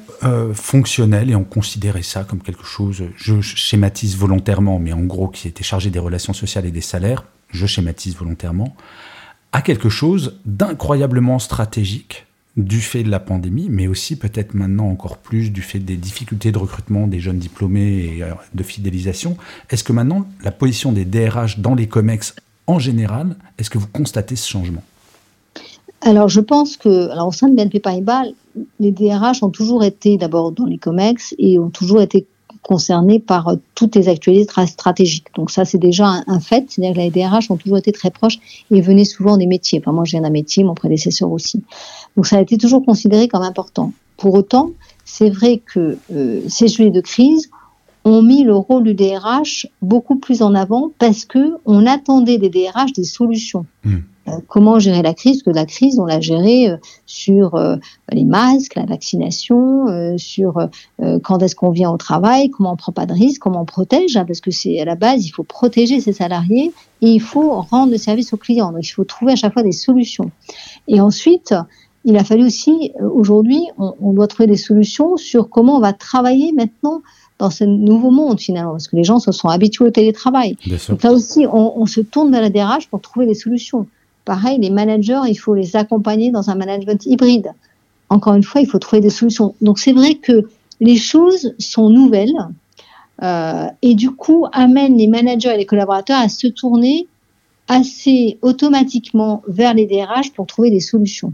fonctionnelle 0.53 1.31
et 1.31 1.35
on 1.35 1.43
considérait 1.43 2.03
ça 2.03 2.23
comme 2.23 2.41
quelque 2.41 2.63
chose, 2.63 3.03
je 3.17 3.41
schématise 3.41 4.15
volontairement, 4.15 4.79
mais 4.79 4.93
en 4.93 5.01
gros 5.01 5.27
qui 5.27 5.47
était 5.47 5.63
chargé 5.63 5.89
des 5.89 5.99
relations 5.99 6.31
sociales 6.31 6.65
et 6.65 6.71
des 6.71 6.79
salaires, 6.81 7.25
je 7.49 7.65
schématise 7.65 8.15
volontairement, 8.15 8.75
à 9.51 9.61
quelque 9.61 9.89
chose 9.89 10.39
d'incroyablement 10.45 11.39
stratégique 11.39 12.25
du 12.57 12.81
fait 12.81 13.03
de 13.03 13.09
la 13.09 13.19
pandémie, 13.19 13.67
mais 13.69 13.87
aussi 13.87 14.17
peut-être 14.17 14.53
maintenant 14.53 14.89
encore 14.89 15.17
plus 15.17 15.51
du 15.51 15.61
fait 15.61 15.79
des 15.79 15.95
difficultés 15.95 16.51
de 16.51 16.57
recrutement 16.57 17.07
des 17.07 17.19
jeunes 17.19 17.39
diplômés 17.39 18.17
et 18.17 18.23
euh, 18.23 18.33
de 18.53 18.63
fidélisation. 18.63 19.37
Est-ce 19.69 19.83
que 19.83 19.93
maintenant 19.93 20.27
la 20.43 20.51
position 20.51 20.91
des 20.91 21.05
DRH 21.05 21.59
dans 21.59 21.75
les 21.75 21.87
COMEX 21.87 22.35
en 22.67 22.77
général, 22.77 23.35
est-ce 23.57 23.69
que 23.69 23.77
vous 23.77 23.87
constatez 23.87 24.35
ce 24.35 24.49
changement? 24.49 24.83
Alors, 26.01 26.29
je 26.29 26.41
pense 26.41 26.77
que, 26.77 27.09
alors, 27.09 27.27
au 27.27 27.31
sein 27.31 27.47
de 27.47 27.55
BNP 27.55 27.79
Paribas, 27.79 28.23
les 28.79 28.91
DRH 28.91 29.43
ont 29.43 29.49
toujours 29.49 29.83
été 29.83 30.17
d'abord 30.17 30.51
dans 30.51 30.65
les 30.65 30.77
COMEX 30.77 31.35
et 31.37 31.59
ont 31.59 31.69
toujours 31.69 32.01
été 32.01 32.25
concernés 32.63 33.19
par 33.19 33.47
euh, 33.47 33.55
toutes 33.75 33.95
les 33.95 34.09
actualités 34.09 34.65
stratégiques. 34.65 35.27
Donc 35.35 35.51
ça, 35.51 35.65
c'est 35.65 35.77
déjà 35.77 36.23
un, 36.27 36.39
fait. 36.39 36.65
C'est-à-dire 36.69 36.95
que 36.95 36.99
les 36.99 37.09
DRH 37.09 37.51
ont 37.51 37.57
toujours 37.57 37.77
été 37.77 37.91
très 37.91 38.11
proches 38.11 38.39
et 38.69 38.81
venaient 38.81 39.05
souvent 39.05 39.37
des 39.37 39.47
métiers. 39.47 39.79
Enfin, 39.79 39.91
moi, 39.91 40.03
je 40.05 40.11
viens 40.11 40.21
d'un 40.21 40.29
métier, 40.29 40.63
mon 40.63 40.73
prédécesseur 40.73 41.31
aussi. 41.31 41.63
Donc 42.15 42.27
ça 42.27 42.37
a 42.37 42.41
été 42.41 42.57
toujours 42.57 42.85
considéré 42.85 43.27
comme 43.27 43.43
important. 43.43 43.93
Pour 44.17 44.33
autant, 44.35 44.71
c'est 45.05 45.29
vrai 45.29 45.61
que 45.65 45.97
euh, 46.13 46.41
ces 46.47 46.67
sujets 46.67 46.91
de 46.91 47.01
crise 47.01 47.49
ont 48.03 48.21
mis 48.21 48.43
le 48.43 48.55
rôle 48.55 48.83
du 48.83 48.93
DRH 48.93 49.67
beaucoup 49.81 50.15
plus 50.15 50.41
en 50.41 50.55
avant 50.55 50.91
parce 50.99 51.25
que 51.25 51.57
on 51.65 51.85
attendait 51.85 52.37
des 52.37 52.49
DRH 52.49 52.93
des 52.93 53.03
solutions. 53.03 53.65
Hmm. 53.83 53.99
Euh, 54.31 54.37
comment 54.47 54.79
gérer 54.79 55.01
la 55.01 55.13
crise, 55.13 55.43
que 55.43 55.49
la 55.49 55.65
crise, 55.65 55.99
on 55.99 56.05
l'a 56.05 56.19
gérée 56.19 56.69
euh, 56.69 56.77
sur 57.05 57.55
euh, 57.55 57.75
les 58.11 58.25
masques, 58.25 58.75
la 58.75 58.85
vaccination, 58.85 59.85
sur 60.17 60.67
quand 61.23 61.41
est-ce 61.41 61.55
qu'on 61.55 61.71
vient 61.71 61.91
au 61.91 61.97
travail, 61.97 62.49
comment 62.49 62.73
on 62.73 62.75
prend 62.75 62.91
pas 62.91 63.05
de 63.05 63.13
risques, 63.13 63.41
comment 63.41 63.61
on 63.61 63.65
protège, 63.65 64.17
hein, 64.17 64.25
parce 64.25 64.41
que 64.41 64.51
c'est 64.51 64.79
à 64.79 64.85
la 64.85 64.95
base, 64.95 65.25
il 65.25 65.29
faut 65.29 65.43
protéger 65.43 65.99
ses 65.99 66.13
salariés 66.13 66.71
et 67.01 67.09
il 67.09 67.21
faut 67.21 67.61
rendre 67.61 67.91
le 67.91 67.97
service 67.97 68.33
aux 68.33 68.37
clients. 68.37 68.71
Donc 68.71 68.87
il 68.87 68.91
faut 68.91 69.03
trouver 69.03 69.33
à 69.33 69.35
chaque 69.35 69.53
fois 69.53 69.63
des 69.63 69.71
solutions. 69.71 70.31
Et 70.87 70.99
ensuite, 70.99 71.53
il 72.05 72.17
a 72.17 72.23
fallu 72.23 72.45
aussi, 72.45 72.91
aujourd'hui, 72.99 73.61
on, 73.77 74.13
doit 74.13 74.27
trouver 74.27 74.47
des 74.47 74.57
solutions 74.57 75.17
sur 75.17 75.49
comment 75.49 75.77
on 75.77 75.81
va 75.81 75.93
travailler 75.93 76.51
maintenant 76.51 77.01
dans 77.39 77.49
ce 77.49 77.63
nouveau 77.63 78.11
monde 78.11 78.39
finalement, 78.39 78.71
parce 78.71 78.87
que 78.87 78.95
les 78.95 79.03
gens 79.03 79.19
se 79.19 79.31
sont 79.31 79.47
habitués 79.47 79.85
au 79.85 79.91
télétravail. 79.91 80.57
Donc 80.89 81.03
là 81.03 81.11
aussi, 81.11 81.45
on, 81.51 81.79
on, 81.79 81.85
se 81.85 82.01
tourne 82.01 82.31
vers 82.31 82.41
la 82.41 82.49
DRH 82.49 82.87
pour 82.87 83.01
trouver 83.01 83.25
des 83.25 83.35
solutions. 83.35 83.87
Pareil, 84.25 84.59
les 84.59 84.69
managers, 84.69 85.21
il 85.27 85.35
faut 85.35 85.55
les 85.55 85.75
accompagner 85.75 86.31
dans 86.31 86.49
un 86.49 86.55
management 86.55 87.05
hybride. 87.05 87.53
Encore 88.09 88.35
une 88.35 88.43
fois, 88.43 88.61
il 88.61 88.67
faut 88.67 88.79
trouver 88.79 89.01
des 89.01 89.09
solutions. 89.09 89.55
Donc 89.61 89.79
c'est 89.79 89.93
vrai 89.93 90.15
que 90.15 90.47
les 90.79 90.97
choses 90.97 91.53
sont 91.59 91.89
nouvelles 91.89 92.33
euh, 93.23 93.67
et 93.81 93.95
du 93.95 94.11
coup 94.11 94.47
amènent 94.51 94.97
les 94.97 95.07
managers 95.07 95.53
et 95.53 95.57
les 95.57 95.65
collaborateurs 95.65 96.19
à 96.19 96.27
se 96.27 96.47
tourner 96.47 97.07
assez 97.67 98.37
automatiquement 98.41 99.43
vers 99.47 99.73
les 99.73 99.85
DRH 99.85 100.33
pour 100.33 100.47
trouver 100.47 100.71
des 100.71 100.79
solutions. 100.79 101.33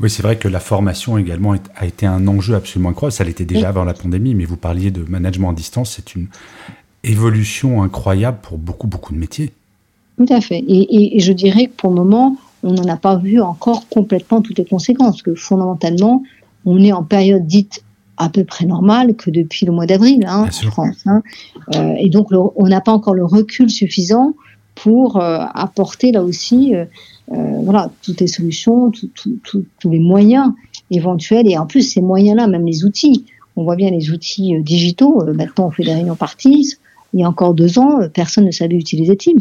Oui, 0.00 0.10
c'est 0.10 0.22
vrai 0.22 0.36
que 0.36 0.48
la 0.48 0.60
formation 0.60 1.18
également 1.18 1.54
a 1.76 1.86
été 1.86 2.06
un 2.06 2.26
enjeu 2.26 2.54
absolument 2.54 2.90
incroyable. 2.90 3.12
Ça 3.12 3.24
l'était 3.24 3.44
déjà 3.44 3.68
avant 3.68 3.84
la 3.84 3.94
pandémie, 3.94 4.34
mais 4.34 4.44
vous 4.44 4.56
parliez 4.56 4.90
de 4.90 5.04
management 5.08 5.50
à 5.50 5.52
distance. 5.52 5.94
C'est 5.96 6.14
une 6.14 6.28
évolution 7.04 7.82
incroyable 7.82 8.38
pour 8.42 8.58
beaucoup, 8.58 8.86
beaucoup 8.86 9.12
de 9.12 9.18
métiers. 9.18 9.52
Tout 10.20 10.34
à 10.34 10.42
fait. 10.42 10.62
Et, 10.68 11.18
je 11.18 11.32
dirais 11.32 11.68
que 11.68 11.72
pour 11.72 11.88
le 11.88 11.96
moment, 11.96 12.36
on 12.62 12.74
n'en 12.74 12.84
a 12.88 12.98
pas 12.98 13.16
vu 13.16 13.40
encore 13.40 13.88
complètement 13.88 14.42
toutes 14.42 14.58
les 14.58 14.66
conséquences, 14.66 15.12
parce 15.12 15.22
que 15.22 15.34
fondamentalement, 15.34 16.22
on 16.66 16.78
est 16.82 16.92
en 16.92 17.02
période 17.02 17.46
dite 17.46 17.82
à 18.18 18.28
peu 18.28 18.44
près 18.44 18.66
normale 18.66 19.16
que 19.16 19.30
depuis 19.30 19.64
le 19.64 19.72
mois 19.72 19.86
d'avril 19.86 20.26
hein, 20.28 20.44
en 20.46 20.70
France. 20.70 21.06
Hein. 21.06 21.22
Euh, 21.74 21.94
et 21.98 22.10
donc, 22.10 22.28
on 22.32 22.68
n'a 22.68 22.82
pas 22.82 22.92
encore 22.92 23.14
le 23.14 23.24
recul 23.24 23.70
suffisant 23.70 24.34
pour 24.74 25.16
euh, 25.16 25.38
apporter 25.54 26.12
là 26.12 26.22
aussi 26.22 26.74
euh, 26.74 26.84
voilà, 27.62 27.90
toutes 28.02 28.20
les 28.20 28.26
solutions, 28.26 28.90
tous 28.90 29.90
les 29.90 30.00
moyens 30.00 30.52
éventuels. 30.90 31.50
Et 31.50 31.56
en 31.56 31.64
plus, 31.64 31.80
ces 31.80 32.02
moyens-là, 32.02 32.46
même 32.46 32.66
les 32.66 32.84
outils, 32.84 33.24
on 33.56 33.64
voit 33.64 33.76
bien 33.76 33.90
les 33.90 34.10
outils 34.10 34.52
digitaux. 34.62 35.24
maintenant, 35.32 35.68
on 35.68 35.70
fait 35.70 35.84
des 35.84 35.94
réunions 35.94 36.14
par 36.14 36.36
Teams. 36.36 36.60
Il 37.14 37.20
y 37.20 37.24
a 37.24 37.28
encore 37.28 37.54
deux 37.54 37.78
ans, 37.78 38.00
personne 38.12 38.44
ne 38.44 38.50
savait 38.50 38.76
utiliser 38.76 39.16
Teams. 39.16 39.40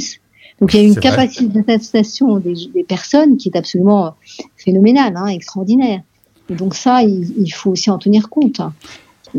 Donc 0.60 0.74
il 0.74 0.78
y 0.78 0.84
a 0.84 0.88
une 0.88 0.96
capacité 0.96 1.48
d'adaptation 1.48 2.38
des, 2.38 2.54
des, 2.74 2.84
personnes 2.84 3.38
qui 3.38 3.50
est 3.50 3.58
absolument 3.58 4.16
phénoménale, 4.58 5.14
hein, 5.16 5.28
extraordinaire. 5.28 6.02
Et 6.50 6.56
donc 6.56 6.76
ça, 6.76 7.04
il, 7.04 7.50
faut 7.54 7.72
aussi 7.72 7.90
en 7.90 7.98
tenir 7.98 8.30
compte. 8.30 8.62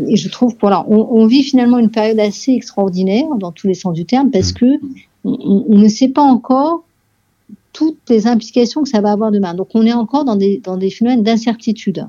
Et 0.07 0.15
je 0.15 0.29
trouve 0.29 0.55
voilà, 0.59 0.85
on, 0.87 1.25
vit 1.25 1.43
finalement 1.43 1.77
une 1.77 1.91
période 1.91 2.19
assez 2.19 2.53
extraordinaire 2.53 3.25
dans 3.37 3.51
tous 3.51 3.67
les 3.67 3.73
sens 3.73 3.93
du 3.93 4.05
terme 4.05 4.31
parce 4.31 4.51
mmh. 4.51 4.55
que 4.55 4.65
on, 5.23 5.77
ne 5.77 5.87
sait 5.89 6.07
pas 6.07 6.23
encore 6.23 6.83
toutes 7.73 7.99
les 8.09 8.25
implications 8.25 8.83
que 8.83 8.89
ça 8.89 9.01
va 9.01 9.11
avoir 9.11 9.31
demain. 9.31 9.53
Donc 9.53 9.69
on 9.73 9.85
est 9.85 9.93
encore 9.93 10.23
dans 10.23 10.37
des, 10.37 10.61
dans 10.63 10.77
des 10.77 10.89
phénomènes 10.89 11.23
d'incertitude. 11.23 12.07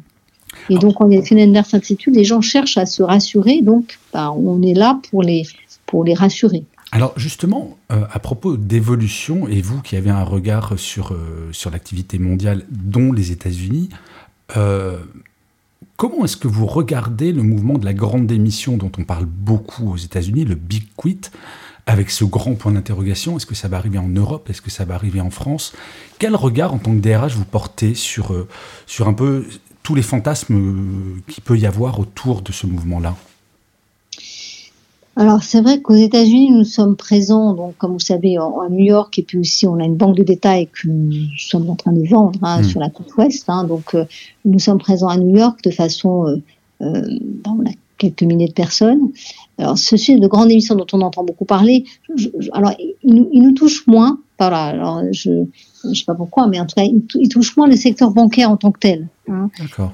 Et 0.69 0.77
donc, 0.77 1.01
on 1.01 1.11
est 1.11 1.23
phénomène 1.23 1.55
d'incertitude, 1.55 2.15
les 2.15 2.25
gens 2.25 2.41
cherchent 2.41 2.77
à 2.77 2.87
se 2.87 3.03
rassurer, 3.03 3.63
donc 3.63 3.99
bah, 4.13 4.33
on 4.33 4.61
est 4.63 4.75
là 4.75 5.01
pour 5.11 5.23
les, 5.23 5.45
pour 5.87 6.05
les 6.05 6.15
rassurer. 6.15 6.65
Alors 6.95 7.15
justement, 7.17 7.79
euh, 7.91 8.05
à 8.13 8.19
propos 8.19 8.59
d'évolution, 8.59 9.49
et 9.49 9.63
vous 9.63 9.81
qui 9.81 9.97
avez 9.97 10.11
un 10.11 10.25
regard 10.25 10.79
sur, 10.79 11.13
euh, 11.13 11.49
sur 11.51 11.71
l'activité 11.71 12.19
mondiale, 12.19 12.67
dont 12.69 13.13
les 13.13 13.33
États-Unis, 13.33 13.89
euh, 14.59 14.99
comment 15.97 16.27
est-ce 16.27 16.37
que 16.37 16.49
vous 16.49 16.67
regardez 16.67 17.33
le 17.33 17.43
mouvement 17.43 17.79
de 17.79 17.87
la 17.87 17.95
grande 17.95 18.27
démission 18.27 18.77
dont 18.77 18.93
on 18.99 19.05
parle 19.05 19.25
beaucoup 19.25 19.91
aux 19.91 19.97
États-Unis, 19.97 20.45
le 20.45 20.55
Big 20.55 20.85
Quit 20.95 21.31
avec 21.87 22.11
ce 22.11 22.25
grand 22.25 22.55
point 22.55 22.73
d'interrogation, 22.73 23.39
est-ce 23.39 23.47
que 23.47 23.57
ça 23.57 23.69
va 23.69 23.79
arriver 23.79 23.99
en 23.99 24.09
Europe 24.09 24.49
Est-ce 24.51 24.61
que 24.61 24.71
ça 24.71 24.85
va 24.85 24.95
arriver 24.95 25.21
en 25.21 25.31
France? 25.31 25.73
Quel 26.19 26.37
regard 26.37 26.75
en 26.75 26.79
tant 26.79 26.95
que 26.95 27.01
DRH 27.01 27.35
vous 27.35 27.47
portez 27.47 27.95
sur, 27.95 28.33
sur 28.87 29.09
un 29.09 29.15
peu 29.15 29.47
tous 29.83 29.97
les 29.97 30.03
fantasmes 30.03 31.21
qu'il 31.27 31.43
peut 31.43 31.59
y 31.59 31.67
avoir 31.67 31.99
autour 31.99 32.43
de 32.43 32.53
ce 32.53 32.69
mouvement-là? 32.69 33.17
Alors 35.15 35.43
c'est 35.43 35.61
vrai 35.61 35.81
qu'aux 35.83 35.95
États-Unis 35.95 36.51
nous 36.51 36.65
sommes 36.65 36.97
présents, 36.97 37.53
donc 37.53 37.77
comme 37.77 37.93
vous 37.93 37.99
savez, 37.99 38.39
en, 38.39 38.69
New 38.71 38.85
York 38.85 39.19
et 39.19 39.23
puis 39.23 39.39
aussi 39.39 39.67
on 39.67 39.79
a 39.79 39.85
une 39.85 39.97
banque 39.97 40.17
de 40.17 40.23
détail 40.23 40.69
que 40.69 40.89
nous 40.89 41.29
sommes 41.37 41.69
en 41.69 41.77
train 41.77 41.93
de 41.93 42.07
vendre 42.09 42.39
hein, 42.43 42.61
hmm. 42.63 42.65
sur 42.65 42.81
la 42.81 42.89
côte 42.89 43.15
ouest. 43.17 43.45
Hein, 43.49 43.65
donc 43.65 43.95
euh, 43.95 44.07
nous 44.45 44.59
sommes 44.59 44.79
présents 44.79 45.09
à 45.09 45.19
New 45.19 45.37
York 45.37 45.63
de 45.63 45.71
façon, 45.71 46.27
euh, 46.27 46.37
euh, 46.81 47.19
on 47.47 47.61
a 47.67 47.73
quelques 47.99 48.23
milliers 48.23 48.49
de 48.49 48.55
personnes. 48.55 49.11
Alors 49.59 49.77
ce 49.77 49.99
sujet 49.99 50.19
de 50.19 50.27
grande 50.27 50.51
émission 50.51 50.77
dont 50.77 50.87
on 50.95 51.03
entend 51.03 51.25
beaucoup 51.25 51.45
parler, 51.45 51.85
alors 52.53 52.73
il 53.03 53.43
nous, 53.43 53.53
touche 53.53 53.87
moins. 53.87 54.19
Voilà, 54.39 54.65
alors 54.65 55.03
je 55.13 55.31
ne 55.85 55.95
sais 55.95 56.05
pas 56.07 56.15
pourquoi, 56.15 56.49
mais 56.49 56.59
en 56.59 56.65
tout 56.65 56.75
cas 56.75 56.85
il, 56.85 57.29
touche 57.29 57.57
moins 57.59 57.69
le 57.69 57.77
secteur 57.77 58.13
bancaire 58.13 58.51
en 58.51 58.57
tant 58.57 58.73
que 58.73 58.81
tel. 58.81 59.09
Hein. 59.29 59.51
D'accord. 59.61 59.93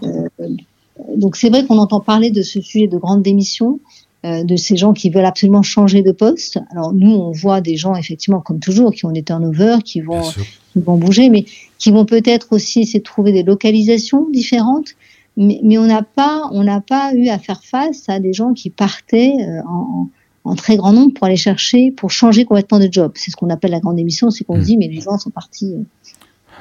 donc 1.17 1.37
c'est 1.37 1.51
vrai 1.51 1.67
qu'on 1.67 1.77
entend 1.77 2.01
parler 2.01 2.31
de 2.31 2.43
ce 2.43 2.61
sujet 2.61 2.87
de 2.87 2.97
grande 2.97 3.23
démission. 3.23 3.81
Euh, 4.25 4.43
de 4.43 4.57
ces 4.57 4.77
gens 4.77 4.95
qui 4.95 5.11
veulent 5.11 5.25
absolument 5.25 5.63
changer 5.63 6.03
de 6.03 6.11
poste. 6.11 6.59
Alors 6.73 6.93
nous, 6.93 7.13
on 7.13 7.31
voit 7.31 7.61
des 7.61 7.77
gens 7.77 7.95
effectivement, 7.95 8.41
comme 8.41 8.59
toujours, 8.59 8.93
qui 8.93 9.07
ont 9.07 9.13
des 9.13 9.23
turnovers, 9.23 9.85
qui 9.85 10.01
vont, 10.01 10.23
qui 10.23 10.81
vont 10.81 10.97
bouger, 10.97 11.31
mais 11.31 11.45
qui 11.79 11.93
vont 11.93 12.05
peut-être 12.05 12.49
aussi 12.51 12.81
essayer 12.81 12.99
de 12.99 13.05
trouver 13.05 13.31
des 13.31 13.45
localisations 13.45 14.29
différentes. 14.33 14.89
Mais, 15.37 15.61
mais 15.63 15.79
on 15.79 15.87
n'a 15.87 16.03
pas, 16.03 16.49
on 16.51 16.65
n'a 16.65 16.81
pas 16.81 17.15
eu 17.15 17.29
à 17.29 17.39
faire 17.39 17.63
face 17.63 18.09
à 18.09 18.19
des 18.19 18.33
gens 18.33 18.55
qui 18.55 18.71
partaient 18.71 19.35
euh, 19.39 19.63
en, 19.69 20.09
en, 20.43 20.55
très 20.57 20.77
grand 20.77 20.93
nombre 20.93 21.15
pour 21.15 21.29
aller 21.29 21.37
chercher, 21.37 21.93
pour 21.93 22.11
changer 22.11 22.45
complètement 22.45 22.81
de 22.81 22.89
job. 22.91 23.13
C'est 23.15 23.31
ce 23.31 23.37
qu'on 23.37 23.51
appelle 23.51 23.71
la 23.71 23.79
grande 23.79 24.01
émission, 24.01 24.33
c'est 24.33 24.43
qu'on 24.43 24.57
se 24.57 24.63
hmm. 24.63 24.65
dit 24.65 24.77
mais 24.79 24.89
les 24.89 25.01
gens 25.01 25.17
sont 25.17 25.31
partis. 25.31 25.77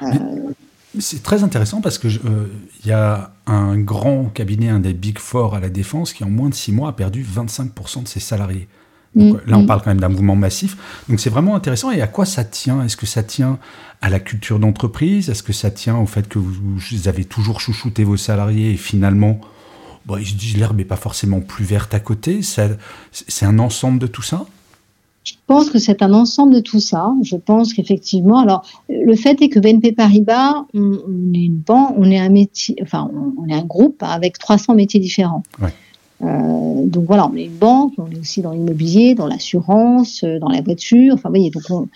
Euh, 0.04 0.06
c'est 0.98 1.22
très 1.22 1.42
intéressant 1.42 1.80
parce 1.80 1.98
que 1.98 2.08
il 2.08 2.20
euh, 2.26 2.46
y 2.86 2.92
a 2.92 3.32
un 3.46 3.78
grand 3.78 4.26
cabinet, 4.26 4.68
un 4.68 4.80
des 4.80 4.94
Big 4.94 5.18
Four 5.18 5.54
à 5.54 5.60
la 5.60 5.68
défense, 5.68 6.12
qui 6.12 6.24
en 6.24 6.30
moins 6.30 6.48
de 6.48 6.54
six 6.54 6.72
mois 6.72 6.90
a 6.90 6.92
perdu 6.92 7.24
25% 7.24 8.04
de 8.04 8.08
ses 8.08 8.20
salariés. 8.20 8.68
Mm, 9.14 9.32
là, 9.46 9.58
on 9.58 9.62
mm. 9.62 9.66
parle 9.66 9.82
quand 9.82 9.90
même 9.90 10.00
d'un 10.00 10.08
mouvement 10.08 10.36
massif. 10.36 10.76
Donc 11.08 11.20
c'est 11.20 11.30
vraiment 11.30 11.54
intéressant. 11.56 11.90
Et 11.90 12.00
à 12.00 12.06
quoi 12.06 12.24
ça 12.24 12.44
tient? 12.44 12.82
Est-ce 12.82 12.96
que 12.96 13.06
ça 13.06 13.22
tient 13.22 13.58
à 14.00 14.08
la 14.08 14.20
culture 14.20 14.58
d'entreprise? 14.58 15.28
Est-ce 15.28 15.42
que 15.42 15.52
ça 15.52 15.70
tient 15.70 15.96
au 15.96 16.06
fait 16.06 16.28
que 16.28 16.38
vous, 16.38 16.78
avez 17.06 17.24
toujours 17.24 17.60
chouchouté 17.60 18.04
vos 18.04 18.16
salariés 18.16 18.72
et 18.72 18.76
finalement, 18.76 19.40
bon, 20.06 20.16
ils 20.16 20.26
se 20.26 20.34
disent 20.34 20.56
l'herbe 20.56 20.76
n'est 20.76 20.84
pas 20.84 20.96
forcément 20.96 21.40
plus 21.40 21.64
verte 21.64 21.94
à 21.94 22.00
côté? 22.00 22.40
C'est 22.42 23.46
un 23.46 23.58
ensemble 23.58 23.98
de 23.98 24.06
tout 24.06 24.22
ça? 24.22 24.46
Je 25.28 25.34
pense 25.46 25.68
que 25.68 25.78
c'est 25.78 26.00
un 26.02 26.14
ensemble 26.14 26.54
de 26.54 26.60
tout 26.60 26.80
ça. 26.80 27.12
Je 27.22 27.36
pense 27.36 27.74
qu'effectivement, 27.74 28.38
alors 28.38 28.64
le 28.88 29.14
fait 29.14 29.40
est 29.42 29.50
que 29.50 29.58
BNP 29.58 29.92
Paribas, 29.92 30.64
on, 30.72 30.92
est 31.34 31.44
une 31.44 31.58
banque, 31.58 31.94
on 31.98 32.10
est 32.10 32.18
un 32.18 32.30
métier, 32.30 32.76
enfin 32.80 33.10
on, 33.36 33.46
est 33.46 33.54
un 33.54 33.64
groupe 33.64 34.02
avec 34.02 34.38
300 34.38 34.74
métiers 34.74 35.00
différents. 35.00 35.42
Euh, 36.22 36.86
donc 36.86 37.04
voilà, 37.04 37.28
on 37.30 37.36
est 37.36 37.44
une 37.44 37.58
banque, 37.58 37.92
on 37.98 38.10
est 38.10 38.18
aussi 38.18 38.40
dans 38.40 38.52
l'immobilier, 38.52 39.14
dans 39.14 39.26
l'assurance, 39.26 40.24
euh, 40.24 40.38
dans 40.38 40.48
la 40.48 40.62
voiture. 40.62 41.14
Enfin, 41.14 41.28
vous 41.28 41.34
voyez, 41.34 41.50
donc 41.50 41.88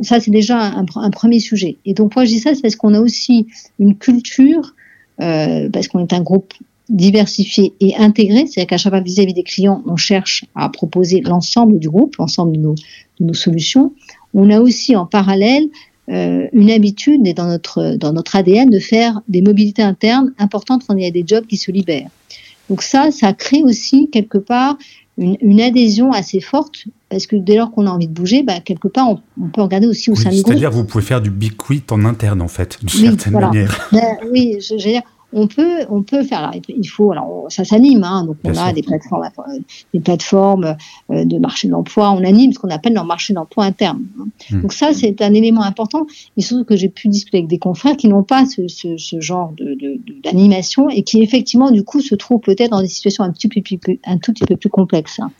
ça 0.00 0.20
c'est 0.20 0.30
déjà 0.30 0.60
un, 0.60 1.10
premier 1.10 1.40
sujet. 1.40 1.78
Et 1.84 1.94
donc 1.94 2.14
moi 2.14 2.24
je 2.24 2.30
dis 2.30 2.38
ça, 2.40 2.54
c'est 2.54 2.62
parce 2.62 2.76
qu'on 2.76 2.94
a 2.94 3.00
aussi 3.00 3.48
une 3.80 3.96
culture, 3.96 4.74
euh, 5.20 5.68
parce 5.70 5.88
qu'on 5.88 5.98
est 5.98 6.12
un 6.12 6.22
groupe 6.22 6.54
diversifié 6.88 7.74
et 7.80 7.96
intégré, 7.96 8.46
c'est-à-dire 8.46 8.66
qu'à 8.66 8.78
chaque 8.78 8.92
fois 8.92 9.00
vis-à-vis 9.00 9.34
des 9.34 9.42
clients, 9.42 9.82
on 9.86 9.96
cherche 9.96 10.44
à 10.54 10.68
proposer 10.68 11.20
l'ensemble 11.20 11.78
du 11.78 11.88
groupe, 11.88 12.16
l'ensemble 12.16 12.52
de 12.52 12.60
nos, 12.60 12.74
de 13.20 13.26
nos, 13.26 13.34
solutions. 13.34 13.92
On 14.34 14.50
a 14.50 14.60
aussi 14.60 14.96
en 14.96 15.06
parallèle 15.06 15.68
euh, 16.08 16.46
une 16.52 16.70
habitude, 16.70 17.26
et 17.26 17.34
dans 17.34 17.46
notre, 17.46 17.96
dans 17.96 18.12
notre 18.12 18.36
ADN, 18.36 18.70
de 18.70 18.78
faire 18.78 19.20
des 19.28 19.42
mobilités 19.42 19.82
internes 19.82 20.32
importantes 20.38 20.82
quand 20.86 20.96
il 20.96 21.04
y 21.04 21.06
a 21.06 21.10
des 21.10 21.24
jobs 21.26 21.46
qui 21.46 21.56
se 21.56 21.70
libèrent. 21.70 22.08
Donc 22.70 22.82
ça, 22.82 23.10
ça 23.10 23.32
crée 23.32 23.62
aussi 23.62 24.08
quelque 24.10 24.38
part 24.38 24.78
une, 25.18 25.36
une 25.40 25.60
adhésion 25.60 26.12
assez 26.12 26.40
forte, 26.40 26.86
parce 27.10 27.26
que 27.26 27.36
dès 27.36 27.56
lors 27.56 27.70
qu'on 27.72 27.86
a 27.86 27.90
envie 27.90 28.08
de 28.08 28.12
bouger, 28.12 28.42
bah, 28.42 28.60
quelque 28.60 28.88
part, 28.88 29.08
on, 29.10 29.48
peut 29.48 29.62
regarder 29.62 29.86
aussi 29.86 30.10
au 30.10 30.14
sein 30.14 30.30
du 30.30 30.36
groupe. 30.36 30.46
C'est-à-dire 30.48 30.70
vous 30.70 30.84
pouvez 30.84 31.04
faire 31.04 31.20
du 31.20 31.30
big 31.30 31.56
quit 31.56 31.82
en 31.90 32.04
interne, 32.04 32.40
en 32.40 32.48
fait, 32.48 32.78
d'une 32.80 32.88
certaine 32.88 33.34
manière. 33.34 33.88
Ben, 33.92 34.16
oui, 34.30 34.58
je, 34.60 34.74
veux 34.74 34.80
dire, 34.80 35.02
on 35.32 35.46
peut, 35.46 35.84
on 35.90 36.02
peut 36.02 36.22
faire. 36.22 36.50
il 36.68 36.88
faut, 36.88 37.12
alors 37.12 37.46
ça 37.48 37.64
s'anime, 37.64 38.02
hein, 38.02 38.24
donc 38.24 38.36
on 38.44 38.56
a 38.56 38.72
des 38.72 38.82
plateformes, 38.82 39.24
euh, 39.24 39.58
des 39.92 40.00
plateformes 40.00 40.76
euh, 41.10 41.24
de 41.24 41.38
marché 41.38 41.68
de 41.68 41.72
l'emploi. 41.72 42.10
On 42.12 42.24
anime 42.24 42.52
ce 42.52 42.58
qu'on 42.58 42.70
appelle 42.70 42.94
leur 42.94 43.04
marché 43.04 43.34
d'emploi 43.34 43.64
interne. 43.64 44.06
Hein. 44.18 44.26
Hmm. 44.50 44.62
Donc 44.62 44.72
ça, 44.72 44.92
c'est 44.92 45.20
un 45.20 45.34
élément 45.34 45.62
important. 45.62 46.06
Et 46.36 46.42
surtout 46.42 46.64
que 46.64 46.76
j'ai 46.76 46.88
pu 46.88 47.08
discuter 47.08 47.38
avec 47.38 47.48
des 47.48 47.58
confrères 47.58 47.96
qui 47.96 48.08
n'ont 48.08 48.22
pas 48.22 48.44
ce, 48.46 49.20
genre 49.20 49.52
d'animation 50.24 50.88
et 50.88 51.02
qui 51.02 51.22
effectivement 51.22 51.70
du 51.70 51.84
coup 51.84 52.00
se 52.00 52.14
trouvent 52.14 52.40
peut-être 52.40 52.70
dans 52.70 52.80
des 52.80 52.88
situations 52.88 53.24
un, 53.24 53.32
petit 53.32 53.48
peu 53.48 53.60
plus, 53.60 53.78
un 54.04 54.18
tout 54.18 54.32
petit 54.32 54.44
peu 54.44 54.56
plus 54.56 54.70
complexes. 54.70 55.20
Hein. 55.20 55.30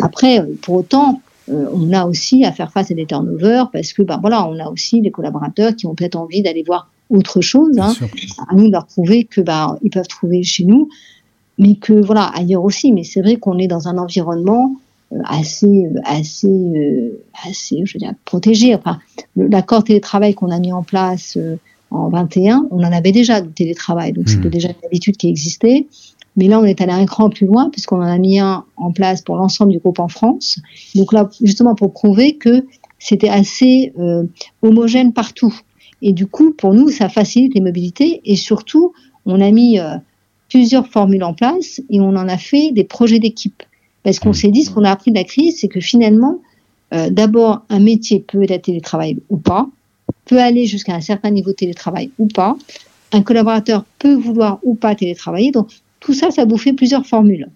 Après, 0.00 0.44
pour 0.62 0.74
autant, 0.74 1.20
euh, 1.50 1.66
on 1.72 1.92
a 1.92 2.04
aussi 2.06 2.44
à 2.44 2.52
faire 2.52 2.72
face 2.72 2.90
à 2.90 2.94
des 2.94 3.06
turnovers 3.06 3.70
parce 3.70 3.92
que 3.92 4.02
ben 4.02 4.18
voilà, 4.20 4.48
on 4.48 4.58
a 4.58 4.68
aussi 4.68 5.00
des 5.00 5.10
collaborateurs 5.10 5.74
qui 5.76 5.86
ont 5.86 5.94
peut-être 5.94 6.16
envie 6.16 6.42
d'aller 6.42 6.62
voir 6.66 6.90
autre 7.10 7.40
chose. 7.40 7.78
Hein. 7.78 7.94
À 8.48 8.54
nous 8.54 8.66
de 8.66 8.72
leur 8.72 8.86
prouver 8.86 9.24
que 9.24 9.40
bah, 9.40 9.78
ils 9.82 9.90
peuvent 9.90 10.08
trouver 10.08 10.42
chez 10.42 10.64
nous, 10.64 10.88
mais 11.58 11.76
que 11.76 11.92
voilà 11.92 12.24
ailleurs 12.34 12.64
aussi. 12.64 12.92
Mais 12.92 13.04
c'est 13.04 13.20
vrai 13.20 13.36
qu'on 13.36 13.58
est 13.58 13.68
dans 13.68 13.88
un 13.88 13.98
environnement 13.98 14.76
euh, 15.12 15.20
assez, 15.24 15.66
euh, 15.66 16.00
assez, 16.04 16.48
euh, 16.48 17.22
assez, 17.48 17.82
je 17.84 17.94
veux 17.94 17.98
dire, 17.98 18.12
protégé. 18.26 18.74
Enfin, 18.74 18.98
l'accord 19.36 19.84
télétravail 19.84 20.34
qu'on 20.34 20.50
a 20.50 20.58
mis 20.58 20.72
en 20.72 20.82
place 20.82 21.38
en 21.90 22.10
21, 22.10 22.68
on 22.70 22.80
en 22.80 22.92
avait 22.92 23.12
déjà 23.12 23.40
du 23.40 23.50
télétravail, 23.50 24.12
donc 24.12 24.28
c'était 24.28 24.48
hmm. 24.48 24.50
déjà 24.50 24.68
une 24.68 24.86
habitude 24.86 25.16
qui 25.16 25.28
existait. 25.28 25.86
Mais 26.36 26.46
là, 26.46 26.60
on 26.60 26.64
est 26.64 26.80
allé 26.82 26.92
un 26.92 27.06
cran 27.06 27.30
plus 27.30 27.46
loin 27.46 27.70
puisqu'on 27.70 27.96
en 27.96 28.06
a 28.06 28.18
mis 28.18 28.38
un 28.38 28.64
en 28.76 28.92
place 28.92 29.22
pour 29.22 29.36
l'ensemble 29.36 29.72
du 29.72 29.78
groupe 29.78 29.98
en 29.98 30.08
France. 30.08 30.60
Donc 30.94 31.12
là, 31.14 31.28
justement 31.42 31.74
pour 31.74 31.92
prouver 31.92 32.36
que 32.36 32.66
c'était 32.98 33.30
assez 33.30 33.92
homogène 34.62 35.12
partout. 35.12 35.58
Et 36.02 36.12
du 36.12 36.26
coup, 36.26 36.52
pour 36.52 36.74
nous, 36.74 36.90
ça 36.90 37.08
facilite 37.08 37.54
les 37.54 37.60
mobilités 37.60 38.20
et 38.24 38.36
surtout, 38.36 38.92
on 39.26 39.40
a 39.40 39.50
mis 39.50 39.78
euh, 39.78 39.96
plusieurs 40.48 40.86
formules 40.86 41.24
en 41.24 41.34
place 41.34 41.80
et 41.90 42.00
on 42.00 42.10
en 42.10 42.28
a 42.28 42.38
fait 42.38 42.72
des 42.72 42.84
projets 42.84 43.18
d'équipe. 43.18 43.62
Parce 44.02 44.18
qu'on 44.18 44.30
mmh. 44.30 44.34
s'est 44.34 44.50
dit, 44.50 44.64
ce 44.64 44.70
qu'on 44.70 44.84
a 44.84 44.90
appris 44.90 45.10
de 45.10 45.16
la 45.16 45.24
crise, 45.24 45.58
c'est 45.60 45.68
que 45.68 45.80
finalement, 45.80 46.40
euh, 46.94 47.10
d'abord, 47.10 47.62
un 47.68 47.80
métier 47.80 48.20
peut 48.20 48.44
être 48.48 48.62
télétravail 48.62 49.18
ou 49.28 49.36
pas, 49.36 49.68
peut 50.24 50.40
aller 50.40 50.66
jusqu'à 50.66 50.94
un 50.94 51.00
certain 51.00 51.30
niveau 51.30 51.50
de 51.50 51.56
télétravail 51.56 52.10
ou 52.18 52.26
pas. 52.28 52.56
Un 53.12 53.22
collaborateur 53.22 53.84
peut 53.98 54.14
vouloir 54.14 54.58
ou 54.62 54.74
pas 54.74 54.94
télétravailler. 54.94 55.50
Donc, 55.50 55.68
tout 56.00 56.14
ça, 56.14 56.30
ça 56.30 56.44
vous 56.44 56.56
fait 56.56 56.72
plusieurs 56.72 57.06
formules. 57.06 57.48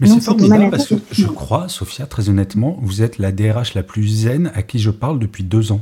Mais 0.00 0.06
c'est 0.08 0.20
formidable 0.20 0.70
parce 0.70 0.86
que 0.86 0.94
je 1.10 1.26
crois, 1.26 1.68
Sophia, 1.68 2.06
très 2.06 2.28
honnêtement, 2.28 2.78
vous 2.80 3.02
êtes 3.02 3.18
la 3.18 3.32
DRH 3.32 3.74
la 3.74 3.82
plus 3.82 4.06
zen 4.06 4.52
à 4.54 4.62
qui 4.62 4.78
je 4.78 4.90
parle 4.90 5.18
depuis 5.18 5.44
deux 5.44 5.72
ans. 5.72 5.80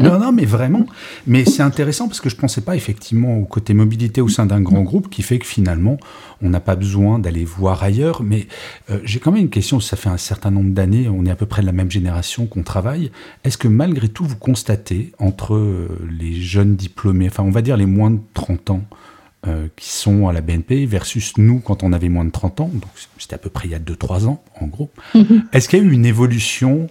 Non, 0.00 0.18
non, 0.18 0.32
mais 0.32 0.44
vraiment. 0.44 0.86
Mais 1.26 1.44
c'est 1.44 1.62
intéressant 1.62 2.08
parce 2.08 2.20
que 2.20 2.28
je 2.28 2.36
ne 2.36 2.40
pensais 2.40 2.60
pas 2.60 2.76
effectivement 2.76 3.38
au 3.38 3.44
côté 3.44 3.74
mobilité 3.74 4.20
au 4.20 4.28
sein 4.28 4.46
d'un 4.46 4.60
grand 4.60 4.82
groupe 4.82 5.08
qui 5.08 5.22
fait 5.22 5.38
que 5.38 5.46
finalement, 5.46 5.98
on 6.42 6.50
n'a 6.50 6.60
pas 6.60 6.76
besoin 6.76 7.18
d'aller 7.18 7.44
voir 7.44 7.82
ailleurs. 7.82 8.22
Mais 8.22 8.46
euh, 8.90 8.98
j'ai 9.04 9.18
quand 9.18 9.32
même 9.32 9.42
une 9.42 9.50
question, 9.50 9.80
ça 9.80 9.96
fait 9.96 10.08
un 10.08 10.16
certain 10.16 10.50
nombre 10.50 10.70
d'années, 10.70 11.08
on 11.08 11.24
est 11.24 11.30
à 11.30 11.36
peu 11.36 11.46
près 11.46 11.62
de 11.62 11.66
la 11.66 11.72
même 11.72 11.90
génération 11.90 12.46
qu'on 12.46 12.62
travaille. 12.62 13.10
Est-ce 13.44 13.58
que 13.58 13.68
malgré 13.68 14.08
tout, 14.08 14.24
vous 14.24 14.36
constatez 14.36 15.12
entre 15.18 15.54
euh, 15.54 15.88
les 16.18 16.34
jeunes 16.34 16.76
diplômés, 16.76 17.28
enfin 17.28 17.42
on 17.42 17.50
va 17.50 17.62
dire 17.62 17.76
les 17.76 17.86
moins 17.86 18.10
de 18.10 18.20
30 18.34 18.70
ans, 18.70 18.82
euh, 19.46 19.68
qui 19.76 19.90
sont 19.90 20.26
à 20.26 20.32
la 20.32 20.40
BNP 20.40 20.86
versus 20.86 21.34
nous 21.38 21.60
quand 21.60 21.84
on 21.84 21.92
avait 21.92 22.08
moins 22.08 22.24
de 22.24 22.30
30 22.30 22.60
ans, 22.62 22.70
donc 22.72 22.90
c'était 23.18 23.34
à 23.34 23.38
peu 23.38 23.50
près 23.50 23.68
il 23.68 23.70
y 23.70 23.74
a 23.74 23.78
2-3 23.78 24.26
ans 24.26 24.42
en 24.60 24.66
gros. 24.66 24.90
Mm-hmm. 25.14 25.42
Est-ce 25.52 25.68
qu'il 25.68 25.78
y 25.78 25.82
a 25.82 25.84
eu 25.84 25.92
une 25.92 26.06
évolution 26.06 26.88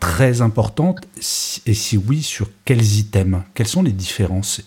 très 0.00 0.40
importante 0.40 1.00
Et 1.66 1.74
si 1.74 1.96
oui, 1.96 2.22
sur 2.22 2.48
quels 2.64 2.98
items? 2.98 3.42
Quelles 3.54 3.66
sont 3.66 3.82
les 3.82 3.92
différences? 3.92 4.62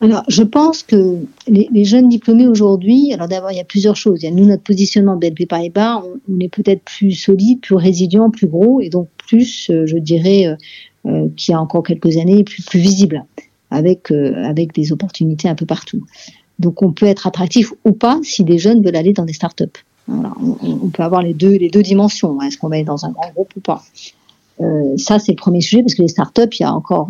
Alors, 0.00 0.24
je 0.26 0.42
pense 0.42 0.82
que 0.82 1.18
les, 1.46 1.84
jeunes 1.84 2.08
diplômés 2.08 2.48
aujourd'hui, 2.48 3.12
alors 3.12 3.28
d'abord, 3.28 3.52
il 3.52 3.56
y 3.56 3.60
a 3.60 3.64
plusieurs 3.64 3.94
choses. 3.94 4.20
Il 4.22 4.24
y 4.24 4.28
a 4.28 4.34
nous, 4.34 4.44
notre 4.44 4.64
positionnement 4.64 5.16
BNP 5.16 5.46
Paribas, 5.46 6.02
on, 6.04 6.18
on 6.28 6.40
est 6.40 6.48
peut-être 6.48 6.82
plus 6.82 7.12
solide, 7.12 7.60
plus 7.60 7.76
résilient, 7.76 8.28
plus 8.28 8.48
gros, 8.48 8.80
et 8.80 8.88
donc 8.88 9.08
plus, 9.28 9.70
euh, 9.70 9.86
je 9.86 9.96
dirais, 9.96 10.46
euh, 10.46 10.56
euh, 11.06 11.28
qu'il 11.36 11.52
y 11.52 11.54
a 11.54 11.60
encore 11.60 11.84
quelques 11.84 12.16
années, 12.16 12.42
plus, 12.42 12.64
plus 12.64 12.80
visible, 12.80 13.24
avec, 13.70 14.10
avec 14.10 14.74
des 14.74 14.92
opportunités 14.92 15.48
un 15.48 15.54
peu 15.54 15.66
partout. 15.66 16.04
Donc, 16.58 16.82
on 16.82 16.92
peut 16.92 17.06
être 17.06 17.26
attractif 17.26 17.72
ou 17.84 17.92
pas 17.92 18.20
si 18.22 18.44
des 18.44 18.58
jeunes 18.58 18.82
veulent 18.82 18.96
aller 18.96 19.12
dans 19.12 19.24
des 19.24 19.32
startups. 19.32 19.64
On, 20.08 20.88
peut 20.88 21.02
avoir 21.02 21.22
les 21.22 21.32
deux, 21.32 21.56
les 21.56 21.70
deux 21.70 21.82
dimensions. 21.82 22.40
Est-ce 22.42 22.58
qu'on 22.58 22.68
va 22.68 22.78
être 22.78 22.86
dans 22.86 23.06
un 23.06 23.10
grand 23.10 23.30
groupe 23.30 23.52
ou 23.56 23.60
pas? 23.60 23.82
Ça, 24.96 25.18
c'est 25.18 25.32
le 25.32 25.36
premier 25.36 25.60
sujet, 25.60 25.82
parce 25.82 25.94
que 25.94 26.02
les 26.02 26.08
startups, 26.08 26.56
il 26.58 26.62
y 26.62 26.64
a 26.64 26.72
encore 26.72 27.08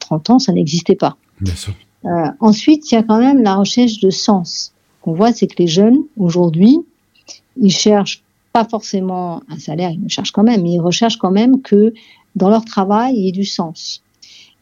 30 0.00 0.30
ans, 0.30 0.38
ça 0.38 0.52
n'existait 0.52 0.96
pas. 0.96 1.16
Bien 1.40 1.54
sûr. 1.54 1.74
Euh, 2.04 2.26
ensuite, 2.40 2.90
il 2.90 2.94
y 2.94 2.98
a 2.98 3.02
quand 3.02 3.18
même 3.18 3.42
la 3.42 3.56
recherche 3.56 4.00
de 4.00 4.10
sens. 4.10 4.72
Qu'on 5.02 5.14
voit, 5.14 5.32
c'est 5.32 5.46
que 5.46 5.56
les 5.58 5.66
jeunes, 5.66 6.00
aujourd'hui, 6.16 6.78
ils 7.56 7.70
cherchent 7.70 8.22
pas 8.52 8.64
forcément 8.64 9.42
un 9.48 9.58
salaire, 9.58 9.90
ils 9.90 10.02
le 10.02 10.08
cherchent 10.08 10.32
quand 10.32 10.42
même, 10.42 10.62
mais 10.62 10.72
ils 10.72 10.80
recherchent 10.80 11.16
quand 11.16 11.30
même 11.30 11.60
que 11.62 11.92
dans 12.36 12.48
leur 12.48 12.64
travail, 12.64 13.14
il 13.16 13.24
y 13.24 13.28
ait 13.28 13.32
du 13.32 13.44
sens. 13.44 14.02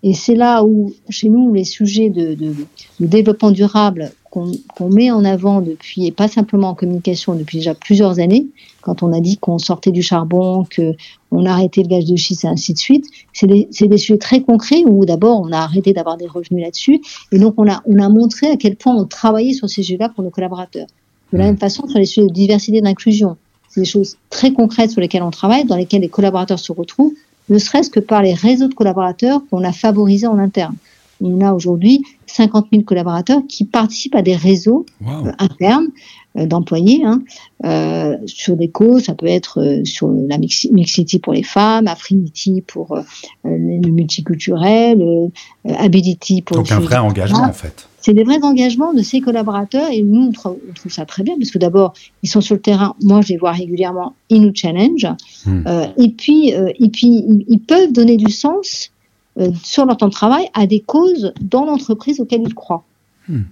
Et 0.03 0.15
c'est 0.15 0.35
là 0.35 0.65
où, 0.65 0.93
chez 1.09 1.29
nous, 1.29 1.53
les 1.53 1.65
sujets 1.65 2.11
de, 2.11 2.35
de, 2.35 2.55
de 3.01 3.07
développement 3.07 3.51
durable 3.51 4.13
qu'on 4.33 4.89
met 4.89 5.11
en 5.11 5.27
avant 5.27 5.61
depuis, 5.61 6.07
et 6.07 6.11
pas 6.11 6.27
simplement 6.27 6.71
en 6.71 6.75
communication, 6.75 7.35
depuis 7.35 7.59
déjà 7.59 7.75
plusieurs 7.75 8.19
années, 8.19 8.47
quand 8.81 9.03
on 9.03 9.13
a 9.13 9.21
dit 9.21 9.37
qu'on 9.37 9.59
sortait 9.59 9.91
du 9.91 10.01
charbon, 10.01 10.65
qu'on 10.75 11.45
arrêtait 11.45 11.83
le 11.83 11.89
gaz 11.89 12.07
de 12.07 12.17
schiste 12.17 12.45
et 12.45 12.49
ainsi 12.49 12.73
de 12.73 12.79
suite, 12.79 13.05
c'est 13.35 13.47
des, 13.47 13.69
des, 13.79 13.99
sujets 13.99 14.19
très 14.19 14.41
concrets 14.41 14.85
où 14.87 15.05
d'abord 15.05 15.39
on 15.43 15.53
a 15.53 15.59
arrêté 15.59 15.93
d'avoir 15.93 16.17
des 16.17 16.27
revenus 16.27 16.65
là-dessus, 16.65 17.03
et 17.31 17.39
donc 17.39 17.55
on 17.59 17.71
a, 17.71 17.83
on 17.85 17.99
a 17.99 18.09
montré 18.09 18.47
à 18.47 18.57
quel 18.57 18.77
point 18.77 18.97
on 18.97 19.05
travaillait 19.05 19.53
sur 19.53 19.69
ces 19.69 19.83
sujets-là 19.83 20.09
pour 20.09 20.25
nos 20.25 20.31
collaborateurs. 20.31 20.87
De 21.33 21.39
la 21.39 21.45
mmh. 21.45 21.47
même 21.49 21.59
façon, 21.59 21.87
sur 21.87 21.99
les 21.99 22.07
sujets 22.07 22.27
de 22.27 22.33
diversité 22.33 22.79
et 22.79 22.83
d'inclusion, 22.83 23.37
c'est 23.69 23.83
des 23.83 23.87
choses 23.87 24.17
très 24.31 24.53
concrètes 24.53 24.93
sur 24.93 25.03
lesquelles 25.03 25.23
on 25.23 25.31
travaille, 25.31 25.67
dans 25.67 25.77
lesquelles 25.77 26.01
les 26.01 26.09
collaborateurs 26.09 26.59
se 26.59 26.73
retrouvent, 26.73 27.13
ne 27.51 27.59
serait-ce 27.59 27.91
que 27.91 28.01
par 28.01 28.23
les 28.23 28.33
réseaux 28.33 28.69
de 28.69 28.75
collaborateurs 28.75 29.43
qu'on 29.51 29.63
a 29.63 29.73
favorisés 29.73 30.27
en 30.27 30.39
interne 30.39 30.77
on 31.23 31.41
a 31.41 31.53
aujourd'hui 31.53 32.03
50 32.27 32.69
000 32.73 32.85
collaborateurs 32.85 33.43
qui 33.49 33.65
participent 33.65 34.15
à 34.15 34.23
des 34.23 34.37
réseaux 34.37 34.87
euh, 35.03 35.33
internes 35.39 35.89
euh, 36.37 36.47
d'employés 36.47 37.03
hein, 37.05 37.23
euh, 37.65 38.17
sur 38.27 38.57
des 38.57 38.69
causes. 38.69 39.05
Ça 39.05 39.15
peut 39.15 39.27
être 39.27 39.83
sur 39.85 40.09
la 40.09 40.39
mixity 40.39 41.19
pour 41.19 41.33
les 41.33 41.43
femmes, 41.43 41.87
Affinity 41.87 42.63
pour 42.63 42.99
le 43.45 43.91
multiculturel, 43.91 45.31
Ability 45.65 46.43
pour 46.43 46.57
Donc 46.57 46.73
un 46.73 46.81
vrai 46.81 46.99
engagement 46.99 47.45
en 47.45 47.53
fait. 47.53 47.89
C'est 48.05 48.15
des 48.15 48.25
vrais 48.25 48.43
engagements 48.43 48.93
de 48.93 49.03
ces 49.03 49.21
collaborateurs 49.21 49.89
et 49.93 50.03
nous, 50.03 50.23
on 50.23 50.33
trouve, 50.33 50.59
ça 50.89 51.07
très 51.07 51.23
bien 51.23 51.37
parce 51.39 51.53
que 51.53 51.59
d'abord, 51.59 51.93
ils 52.25 52.29
sont 52.29 52.41
sur 52.41 52.57
le 52.57 52.61
terrain. 52.61 52.97
Moi, 53.01 53.21
je 53.21 53.29
les 53.29 53.37
vois 53.37 53.53
régulièrement, 53.53 54.17
ils 54.29 54.43
nous 54.43 54.53
challenge. 54.53 55.07
Hmm. 55.47 55.63
et 55.97 56.09
puis, 56.09 56.49
et 56.49 56.89
puis 56.89 57.25
ils, 57.47 57.61
peuvent 57.61 57.93
donner 57.93 58.17
du 58.17 58.33
sens 58.33 58.92
sur 59.63 59.87
leur 59.87 59.97
temps 59.97 60.09
de 60.09 60.13
travail 60.13 60.49
à 60.55 60.67
des 60.67 60.81
causes 60.81 61.33
dans 61.41 61.65
l'entreprise 61.65 62.21
auxquelles 62.21 62.43
ils 62.43 62.55
croient. 62.55 62.85
Hmm. 63.29 63.43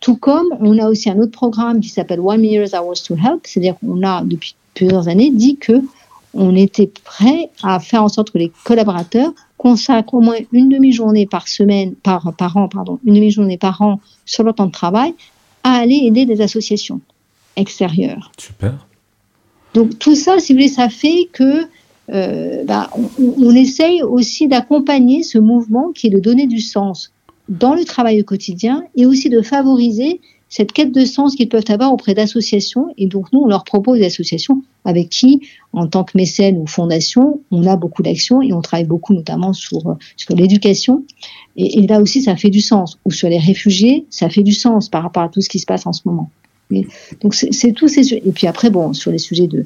Tout 0.00 0.16
comme 0.16 0.48
on 0.60 0.78
a 0.78 0.88
aussi 0.88 1.10
un 1.10 1.18
autre 1.18 1.32
programme 1.32 1.80
qui 1.80 1.88
s'appelle 1.88 2.20
One 2.20 2.40
Million 2.40 2.64
Hours 2.64 3.02
to 3.04 3.14
Help, 3.14 3.40
c'est-à-dire 3.44 3.76
qu'on 3.78 4.02
a 4.02 4.22
depuis 4.24 4.54
plusieurs 4.74 5.08
années 5.08 5.30
dit 5.30 5.56
que 5.56 5.82
on 6.32 6.54
était 6.54 6.90
prêt 7.04 7.50
à 7.62 7.80
faire 7.80 8.04
en 8.04 8.08
sorte 8.08 8.30
que 8.30 8.38
les 8.38 8.52
collaborateurs 8.64 9.32
consacrent 9.56 10.14
au 10.14 10.20
moins 10.20 10.36
une 10.52 10.68
demi-journée 10.68 11.26
par 11.26 11.48
semaine, 11.48 11.94
par, 11.94 12.32
par 12.34 12.56
an, 12.56 12.68
pardon, 12.68 12.98
une 13.04 13.14
demi-journée 13.14 13.58
par 13.58 13.82
an 13.82 14.00
sur 14.24 14.44
leur 14.44 14.54
temps 14.54 14.66
de 14.66 14.72
travail 14.72 15.12
à 15.64 15.72
aller 15.72 16.00
aider 16.04 16.24
des 16.24 16.40
associations 16.40 17.00
extérieures. 17.56 18.30
Super. 18.38 18.86
Donc 19.74 19.98
tout 19.98 20.14
ça, 20.14 20.38
si 20.38 20.52
vous 20.52 20.58
voulez, 20.58 20.68
ça 20.68 20.88
fait 20.88 21.28
que 21.32 21.66
euh, 22.12 22.64
bah, 22.64 22.90
on, 23.18 23.54
essaye 23.54 24.02
aussi 24.02 24.48
d'accompagner 24.48 25.22
ce 25.22 25.38
mouvement 25.38 25.92
qui 25.92 26.08
est 26.08 26.10
de 26.10 26.18
donner 26.18 26.46
du 26.46 26.60
sens 26.60 27.12
dans 27.48 27.74
le 27.74 27.84
travail 27.84 28.20
au 28.20 28.24
quotidien 28.24 28.84
et 28.96 29.06
aussi 29.06 29.28
de 29.28 29.42
favoriser 29.42 30.20
cette 30.48 30.72
quête 30.72 30.92
de 30.92 31.04
sens 31.04 31.36
qu'ils 31.36 31.48
peuvent 31.48 31.64
avoir 31.68 31.92
auprès 31.92 32.12
d'associations. 32.14 32.88
Et 32.98 33.06
donc, 33.06 33.32
nous, 33.32 33.40
on 33.40 33.46
leur 33.46 33.62
propose 33.62 34.00
des 34.00 34.06
associations 34.06 34.62
avec 34.84 35.08
qui, 35.08 35.40
en 35.72 35.86
tant 35.86 36.02
que 36.02 36.12
mécène 36.16 36.58
ou 36.58 36.66
fondation, 36.66 37.40
on 37.52 37.66
a 37.66 37.76
beaucoup 37.76 38.02
d'actions 38.02 38.42
et 38.42 38.52
on 38.52 38.60
travaille 38.60 38.86
beaucoup 38.86 39.14
notamment 39.14 39.52
sur, 39.52 39.96
sur 40.16 40.34
l'éducation. 40.34 41.04
Et, 41.56 41.86
là 41.86 42.00
aussi, 42.00 42.22
ça 42.22 42.34
fait 42.34 42.50
du 42.50 42.60
sens. 42.60 42.98
Ou 43.04 43.12
sur 43.12 43.28
les 43.28 43.38
réfugiés, 43.38 44.06
ça 44.10 44.28
fait 44.28 44.42
du 44.42 44.52
sens 44.52 44.88
par 44.88 45.04
rapport 45.04 45.22
à 45.22 45.28
tout 45.28 45.40
ce 45.40 45.48
qui 45.48 45.60
se 45.60 45.66
passe 45.66 45.86
en 45.86 45.92
ce 45.92 46.02
moment. 46.04 46.30
donc, 47.20 47.34
c'est 47.34 47.72
tous 47.72 47.86
ces 47.86 48.14
Et 48.14 48.32
puis 48.32 48.48
après, 48.48 48.70
bon, 48.70 48.92
sur 48.92 49.12
les 49.12 49.18
sujets 49.18 49.46
de, 49.46 49.64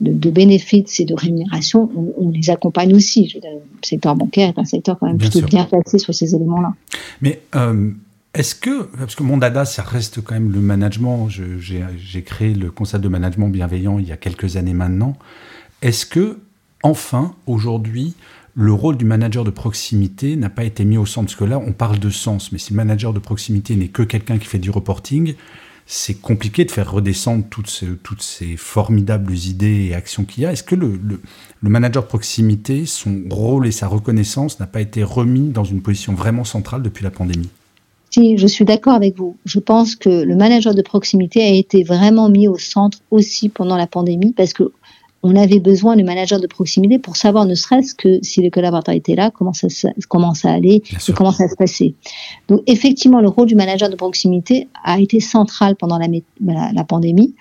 de, 0.00 0.30
bénéfices 0.30 1.00
et 1.00 1.04
de 1.04 1.14
rémunération, 1.14 1.90
on, 2.18 2.30
les 2.30 2.50
accompagne 2.50 2.94
aussi. 2.94 3.32
le 3.42 3.60
secteur 3.82 4.16
bancaire 4.16 4.48
est 4.48 4.58
un 4.58 4.64
secteur 4.64 4.98
quand 4.98 5.06
même 5.06 5.18
plutôt 5.18 5.42
bien 5.42 5.64
placé 5.64 5.98
sur 5.98 6.14
ces 6.14 6.34
éléments-là. 6.34 6.74
Mais 7.20 7.40
euh, 7.54 7.90
est-ce 8.34 8.54
que, 8.54 8.82
parce 8.98 9.14
que 9.14 9.22
mon 9.22 9.36
dada, 9.36 9.64
ça 9.64 9.82
reste 9.82 10.20
quand 10.20 10.34
même 10.34 10.50
le 10.50 10.60
management, 10.60 11.28
j'ai 11.28 12.22
créé 12.22 12.54
le 12.54 12.70
concept 12.70 13.04
de 13.04 13.08
management 13.08 13.48
bienveillant 13.48 13.98
il 13.98 14.06
y 14.06 14.12
a 14.12 14.16
quelques 14.16 14.56
années 14.56 14.74
maintenant, 14.74 15.16
est-ce 15.82 16.04
que, 16.04 16.38
enfin, 16.82 17.34
aujourd'hui, 17.46 18.14
le 18.56 18.72
rôle 18.72 18.96
du 18.96 19.04
manager 19.04 19.44
de 19.44 19.50
proximité 19.50 20.36
n'a 20.36 20.50
pas 20.50 20.64
été 20.64 20.84
mis 20.84 20.96
au 20.96 21.06
centre? 21.06 21.26
Parce 21.26 21.36
que 21.36 21.44
là, 21.44 21.58
on 21.58 21.72
parle 21.72 21.98
de 21.98 22.10
sens, 22.10 22.50
mais 22.52 22.58
si 22.58 22.72
le 22.72 22.76
manager 22.76 23.12
de 23.12 23.18
proximité 23.20 23.76
n'est 23.76 23.88
que 23.88 24.02
quelqu'un 24.02 24.38
qui 24.38 24.46
fait 24.46 24.58
du 24.58 24.70
reporting, 24.70 25.34
c'est 25.86 26.14
compliqué 26.14 26.64
de 26.64 26.70
faire 26.70 26.90
redescendre 26.90 27.44
toutes 27.50 27.68
ces, 28.22 28.56
formidables 28.56 29.34
idées 29.34 29.88
et 29.90 29.94
actions 29.94 30.24
qu'il 30.24 30.44
y 30.44 30.46
a. 30.46 30.52
Est-ce 30.52 30.62
que 30.62 30.74
le, 30.74 30.98
le, 31.62 31.68
manager 31.68 32.06
proximité, 32.06 32.86
son 32.86 33.22
rôle 33.30 33.66
et 33.66 33.72
sa 33.72 33.86
reconnaissance 33.86 34.60
n'a 34.60 34.66
pas 34.66 34.80
été 34.80 35.02
remis 35.02 35.50
dans 35.50 35.64
une 35.64 35.82
position 35.82 36.14
vraiment 36.14 36.44
centrale 36.44 36.82
depuis 36.82 37.04
la 37.04 37.10
pandémie? 37.10 37.50
Si, 38.10 38.38
je 38.38 38.46
suis 38.46 38.64
d'accord 38.64 38.94
avec 38.94 39.16
vous. 39.16 39.36
Je 39.44 39.58
pense 39.58 39.96
que 39.96 40.08
le 40.08 40.36
manager 40.36 40.74
de 40.74 40.82
proximité 40.82 41.42
a 41.42 41.50
été 41.50 41.82
vraiment 41.82 42.28
mis 42.28 42.46
au 42.46 42.56
centre 42.56 42.98
aussi 43.10 43.48
pendant 43.48 43.76
la 43.76 43.88
pandémie 43.88 44.32
parce 44.32 44.52
que 44.52 44.72
on 45.24 45.34
avait 45.36 45.58
besoin 45.58 45.96
du 45.96 46.04
manager 46.04 46.38
de 46.38 46.46
proximité 46.46 46.98
pour 46.98 47.16
savoir 47.16 47.46
ne 47.46 47.54
serait-ce 47.54 47.94
que 47.94 48.18
si 48.22 48.42
les 48.42 48.50
collaborateurs 48.50 48.94
étaient 48.94 49.14
là, 49.14 49.30
comment 49.30 49.54
ça, 49.54 49.68
comment 50.08 50.34
ça 50.34 50.52
allait 50.52 50.82
et 51.08 51.12
comment 51.16 51.32
ça 51.32 51.48
se 51.48 51.56
passait. 51.56 51.94
Donc 52.46 52.60
effectivement, 52.66 53.20
le 53.20 53.30
rôle 53.30 53.48
du 53.48 53.54
manager 53.54 53.88
de 53.88 53.96
proximité 53.96 54.68
a 54.84 55.00
été 55.00 55.20
central 55.20 55.76
pendant 55.76 55.98
la, 55.98 56.08
la, 56.72 56.84
pandémie. 56.84 57.34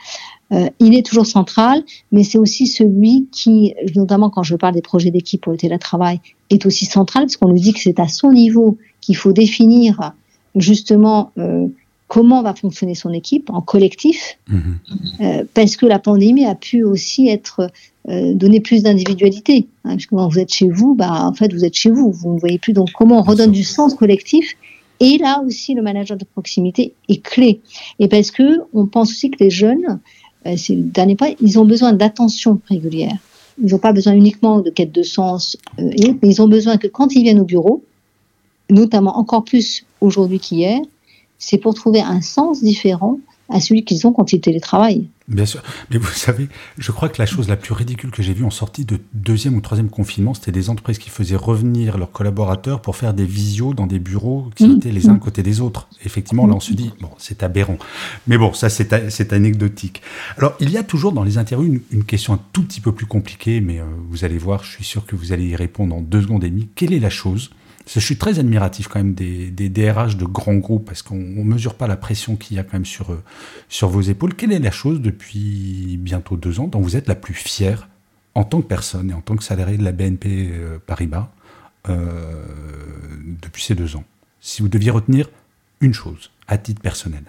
Euh, 0.53 0.69
il 0.79 0.97
est 0.97 1.05
toujours 1.05 1.25
central, 1.25 1.83
mais 2.13 2.23
c'est 2.23 2.37
aussi 2.37 2.67
celui 2.67 3.27
qui, 3.33 3.75
notamment 3.97 4.29
quand 4.29 4.43
je 4.43 4.55
parle 4.55 4.75
des 4.75 4.81
projets 4.81 5.11
d'équipe 5.11 5.41
pour 5.41 5.51
le 5.51 5.57
télétravail, 5.57 6.21
est 6.49 6.65
aussi 6.65 6.85
central 6.85 7.23
parce 7.23 7.35
qu'on 7.35 7.49
nous 7.49 7.59
dit 7.59 7.73
que 7.73 7.79
c'est 7.79 7.99
à 7.99 8.07
son 8.07 8.31
niveau 8.31 8.77
qu'il 9.01 9.17
faut 9.17 9.33
définir 9.33 10.13
justement 10.55 11.31
euh, 11.37 11.67
comment 12.13 12.43
va 12.43 12.53
fonctionner 12.53 12.93
son 12.93 13.11
équipe 13.11 13.49
en 13.49 13.61
collectif, 13.61 14.37
mhm. 14.47 14.77
euh, 15.21 15.43
parce 15.55 15.75
que 15.75 15.87
la 15.87 15.97
pandémie 15.97 16.45
a 16.45 16.53
pu 16.53 16.83
aussi 16.83 17.27
être 17.27 17.71
euh, 18.07 18.35
donner 18.35 18.59
plus 18.59 18.83
d'individualité. 18.83 19.67
Hein, 19.83 19.93
parce 19.95 20.05
que 20.05 20.15
quand 20.15 20.27
vous 20.27 20.37
êtes 20.37 20.53
chez 20.53 20.69
vous, 20.69 20.93
bah, 20.93 21.25
en 21.25 21.33
fait, 21.33 21.51
vous 21.51 21.65
êtes 21.65 21.73
chez 21.73 21.89
vous, 21.89 22.11
vous 22.11 22.35
ne 22.35 22.39
voyez 22.39 22.59
plus. 22.59 22.73
Donc, 22.73 22.91
comment 22.93 23.17
on 23.17 23.23
redonne 23.23 23.51
du 23.51 23.63
sens 23.63 23.95
collectif 23.95 24.53
Et 24.99 25.17
là 25.17 25.41
aussi, 25.43 25.73
le 25.73 25.81
manager 25.81 26.15
de 26.15 26.23
proximité 26.23 26.93
est 27.09 27.23
clé. 27.23 27.61
Et 27.97 28.07
parce 28.07 28.29
que 28.29 28.59
on 28.73 28.85
pense 28.85 29.09
aussi 29.09 29.31
que 29.31 29.43
les 29.43 29.49
jeunes, 29.49 29.99
euh, 30.45 30.53
c'est 30.55 30.75
le 30.75 30.83
dernier 30.83 31.15
point, 31.15 31.31
ils 31.41 31.57
ont 31.57 31.65
besoin 31.65 31.93
d'attention 31.93 32.61
régulière. 32.69 33.17
Ils 33.59 33.71
n'ont 33.71 33.79
pas 33.79 33.91
besoin 33.91 34.13
uniquement 34.13 34.59
de 34.59 34.69
quête 34.69 34.91
de 34.91 35.01
sens, 35.01 35.57
mais 35.79 36.17
ils 36.21 36.41
ont 36.43 36.47
besoin 36.47 36.77
que 36.77 36.87
quand 36.87 37.15
ils 37.15 37.23
viennent 37.23 37.39
au 37.39 37.45
bureau, 37.45 37.83
notamment 38.69 39.17
encore 39.17 39.43
plus 39.43 39.83
aujourd'hui 39.99 40.39
qu'hier, 40.39 40.79
c'est 41.43 41.57
pour 41.57 41.73
trouver 41.73 42.01
un 42.01 42.21
sens 42.21 42.63
différent 42.63 43.19
à 43.49 43.59
celui 43.59 43.83
qu'ils 43.83 44.07
ont 44.07 44.13
quand 44.13 44.31
ils 44.31 44.39
télétravaillent. 44.39 45.07
Bien 45.27 45.45
sûr. 45.45 45.61
Mais 45.91 45.97
vous 45.97 46.07
savez, 46.07 46.47
je 46.77 46.91
crois 46.91 47.09
que 47.09 47.21
la 47.21 47.25
chose 47.25 47.49
la 47.49 47.57
plus 47.57 47.73
ridicule 47.73 48.09
que 48.09 48.23
j'ai 48.23 48.33
vue 48.33 48.45
en 48.45 48.49
sortie 48.49 48.85
de 48.85 48.99
deuxième 49.13 49.55
ou 49.55 49.61
troisième 49.61 49.89
confinement, 49.89 50.33
c'était 50.33 50.53
des 50.53 50.69
entreprises 50.69 50.97
qui 50.97 51.09
faisaient 51.09 51.35
revenir 51.35 51.97
leurs 51.97 52.11
collaborateurs 52.11 52.81
pour 52.81 52.95
faire 52.95 53.13
des 53.13 53.25
visios 53.25 53.73
dans 53.73 53.85
des 53.85 53.99
bureaux 53.99 54.49
qui 54.55 54.67
mmh. 54.67 54.75
étaient 54.77 54.91
les 54.91 55.09
uns 55.09 55.15
à 55.15 55.19
côté 55.19 55.43
des 55.43 55.59
autres. 55.59 55.87
Effectivement, 56.05 56.47
là, 56.47 56.55
on 56.55 56.59
se 56.61 56.73
dit, 56.73 56.91
bon, 57.01 57.09
c'est 57.17 57.43
aberrant. 57.43 57.77
Mais 58.27 58.37
bon, 58.37 58.53
ça, 58.53 58.69
c'est 58.69 59.33
anecdotique. 59.33 60.01
Alors, 60.37 60.53
il 60.61 60.71
y 60.71 60.77
a 60.77 60.83
toujours 60.83 61.11
dans 61.11 61.23
les 61.23 61.37
interviews 61.37 61.81
une, 61.91 62.03
question 62.05 62.33
un 62.33 62.39
tout 62.53 62.63
petit 62.63 62.81
peu 62.81 62.93
plus 62.93 63.05
compliquée, 63.05 63.59
mais 63.61 63.79
euh, 63.79 63.83
vous 64.09 64.23
allez 64.25 64.37
voir, 64.37 64.63
je 64.63 64.71
suis 64.71 64.85
sûr 64.85 65.05
que 65.05 65.15
vous 65.15 65.31
allez 65.31 65.47
y 65.47 65.55
répondre 65.55 65.95
en 65.95 66.01
deux 66.01 66.21
secondes 66.21 66.43
et 66.43 66.49
demie. 66.49 66.69
Quelle 66.75 66.93
est 66.93 66.99
la 66.99 67.09
chose 67.09 67.51
je 67.87 67.99
suis 67.99 68.17
très 68.17 68.39
admiratif 68.39 68.87
quand 68.87 68.99
même 68.99 69.13
des, 69.13 69.49
DRH 69.69 70.15
de 70.17 70.25
grands 70.25 70.55
groupes 70.55 70.85
parce 70.85 71.01
qu'on 71.01 71.15
ne 71.15 71.43
mesure 71.43 71.75
pas 71.75 71.87
la 71.87 71.97
pression 71.97 72.35
qu'il 72.35 72.55
y 72.55 72.59
a 72.59 72.63
quand 72.63 72.73
même 72.73 72.85
sur, 72.85 73.11
euh, 73.11 73.21
sur 73.69 73.89
vos 73.89 74.01
épaules. 74.01 74.35
Quelle 74.35 74.51
est 74.51 74.59
la 74.59 74.71
chose 74.71 75.01
depuis 75.01 75.97
bientôt 75.99 76.37
deux 76.37 76.59
ans 76.59 76.67
dont 76.67 76.79
vous 76.79 76.95
êtes 76.95 77.07
la 77.07 77.15
plus 77.15 77.33
fière 77.33 77.89
en 78.35 78.43
tant 78.43 78.61
que 78.61 78.67
personne 78.67 79.11
et 79.11 79.13
en 79.13 79.21
tant 79.21 79.35
que 79.35 79.43
salarié 79.43 79.77
de 79.77 79.83
la 79.83 79.91
BNP 79.91 80.49
euh, 80.51 80.79
Paribas 80.85 81.29
euh, 81.89 82.43
depuis 83.41 83.63
ces 83.63 83.75
deux 83.75 83.95
ans? 83.95 84.03
Si 84.39 84.61
vous 84.61 84.69
deviez 84.69 84.91
retenir 84.91 85.29
une 85.81 85.93
chose 85.93 86.31
à 86.47 86.57
titre 86.57 86.81
personnel 86.81 87.23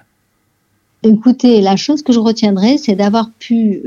Écoutez, 1.03 1.61
la 1.61 1.77
chose 1.77 2.03
que 2.03 2.13
je 2.13 2.19
retiendrai, 2.19 2.79
c'est 2.79 2.95
d'avoir 2.95 3.31
pu 3.31 3.83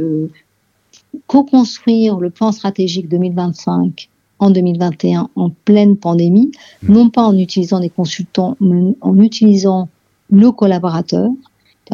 co-construire 1.25 2.19
le 2.19 2.29
plan 2.29 2.51
stratégique 2.51 3.09
2025 3.09 4.07
en 4.39 4.49
2021 4.49 5.29
en 5.35 5.49
pleine 5.49 5.97
pandémie, 5.97 6.51
mmh. 6.83 6.93
non 6.93 7.09
pas 7.09 7.23
en 7.23 7.37
utilisant 7.37 7.79
des 7.79 7.89
consultants, 7.89 8.55
mais 8.59 8.95
en 9.01 9.17
utilisant 9.19 9.89
nos 10.29 10.51
collaborateurs, 10.51 11.29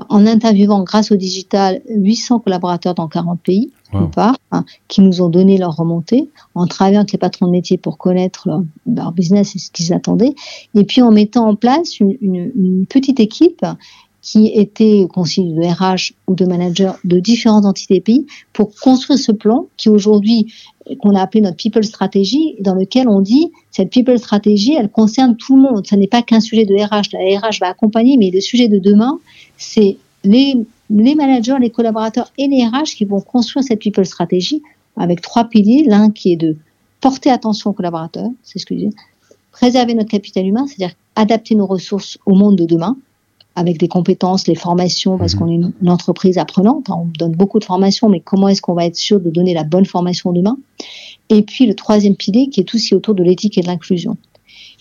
en 0.09 0.25
interviewant 0.25 0.83
grâce 0.83 1.11
au 1.11 1.15
digital 1.15 1.81
800 1.87 2.39
collaborateurs 2.39 2.95
dans 2.95 3.07
40 3.07 3.39
pays, 3.39 3.71
wow. 3.93 4.07
part, 4.07 4.37
hein, 4.51 4.65
qui 4.87 5.01
nous 5.01 5.21
ont 5.21 5.29
donné 5.29 5.57
leur 5.57 5.75
remontée, 5.75 6.29
en 6.55 6.65
travaillant 6.65 7.01
avec 7.01 7.11
les 7.11 7.19
patrons 7.19 7.45
de 7.45 7.51
métier 7.51 7.77
pour 7.77 7.97
connaître 7.97 8.47
leur, 8.47 8.63
leur 8.87 9.11
business 9.11 9.55
et 9.55 9.59
ce 9.59 9.69
qu'ils 9.69 9.93
attendaient, 9.93 10.33
et 10.75 10.83
puis 10.83 11.01
en 11.01 11.11
mettant 11.11 11.47
en 11.47 11.55
place 11.55 11.99
une, 11.99 12.17
une, 12.21 12.51
une 12.55 12.85
petite 12.87 13.19
équipe 13.19 13.65
qui 14.23 14.47
était 14.47 15.05
constitué 15.13 15.51
de 15.51 15.61
RH 15.61 16.13
ou 16.27 16.35
de 16.35 16.45
managers 16.45 16.93
de 17.03 17.19
différentes 17.19 17.65
entités 17.65 17.99
pays 17.99 18.25
pour 18.53 18.73
construire 18.73 19.19
ce 19.19 19.33
plan 19.33 19.67
qui 19.75 19.89
aujourd'hui 19.89 20.51
qu'on 21.01 21.15
a 21.15 21.21
appelé 21.21 21.41
notre 21.41 21.57
people 21.57 21.83
strategy 21.83 22.55
dans 22.59 22.75
lequel 22.75 23.07
on 23.07 23.21
dit 23.21 23.51
cette 23.71 23.89
people 23.89 24.17
strategy 24.19 24.73
elle 24.73 24.89
concerne 24.89 25.35
tout 25.37 25.55
le 25.55 25.63
monde. 25.63 25.85
Ce 25.85 25.95
n'est 25.95 26.07
pas 26.07 26.21
qu'un 26.21 26.39
sujet 26.39 26.65
de 26.65 26.73
RH 26.73 27.13
la 27.13 27.39
RH 27.39 27.59
va 27.59 27.67
accompagner 27.67 28.17
mais 28.17 28.31
le 28.31 28.41
sujet 28.41 28.67
de 28.67 28.79
demain 28.79 29.19
c'est 29.57 29.97
les, 30.23 30.55
les 30.89 31.15
managers 31.15 31.55
les 31.59 31.69
collaborateurs 31.69 32.31
et 32.37 32.47
les 32.47 32.65
RH 32.65 32.95
qui 32.95 33.05
vont 33.05 33.21
construire 33.21 33.63
cette 33.63 33.79
people 33.79 34.05
strategy 34.05 34.61
avec 34.95 35.21
trois 35.21 35.45
piliers. 35.45 35.83
L'un 35.87 36.11
qui 36.11 36.33
est 36.33 36.37
de 36.37 36.57
porter 37.01 37.29
attention 37.29 37.71
aux 37.71 37.73
collaborateurs 37.73 38.29
c'est 38.43 38.59
ce 38.59 38.65
que 38.65 38.75
je 38.75 38.79
dis. 38.87 38.95
Préserver 39.51 39.93
notre 39.93 40.09
capital 40.09 40.45
humain 40.45 40.65
c'est-à-dire 40.67 40.95
adapter 41.15 41.55
nos 41.55 41.65
ressources 41.65 42.17
au 42.25 42.35
monde 42.35 42.57
de 42.57 42.65
demain 42.65 42.97
avec 43.55 43.77
des 43.77 43.87
compétences, 43.87 44.47
les 44.47 44.55
formations, 44.55 45.17
parce 45.17 45.35
mmh. 45.35 45.39
qu'on 45.39 45.47
est 45.47 45.55
une, 45.55 45.73
une, 45.81 45.89
entreprise 45.89 46.37
apprenante, 46.37 46.89
hein, 46.89 46.95
on 46.99 47.07
donne 47.17 47.33
beaucoup 47.33 47.59
de 47.59 47.65
formations, 47.65 48.09
mais 48.09 48.19
comment 48.19 48.47
est-ce 48.47 48.61
qu'on 48.61 48.73
va 48.73 48.85
être 48.85 48.95
sûr 48.95 49.19
de 49.19 49.29
donner 49.29 49.53
la 49.53 49.63
bonne 49.63 49.85
formation 49.85 50.31
demain? 50.31 50.57
Et 51.29 51.43
puis 51.43 51.65
le 51.65 51.75
troisième 51.75 52.15
pilier 52.15 52.49
qui 52.49 52.59
est 52.59 52.75
aussi 52.75 52.95
autour 52.95 53.15
de 53.15 53.23
l'éthique 53.23 53.57
et 53.57 53.61
de 53.61 53.67
l'inclusion. 53.67 54.17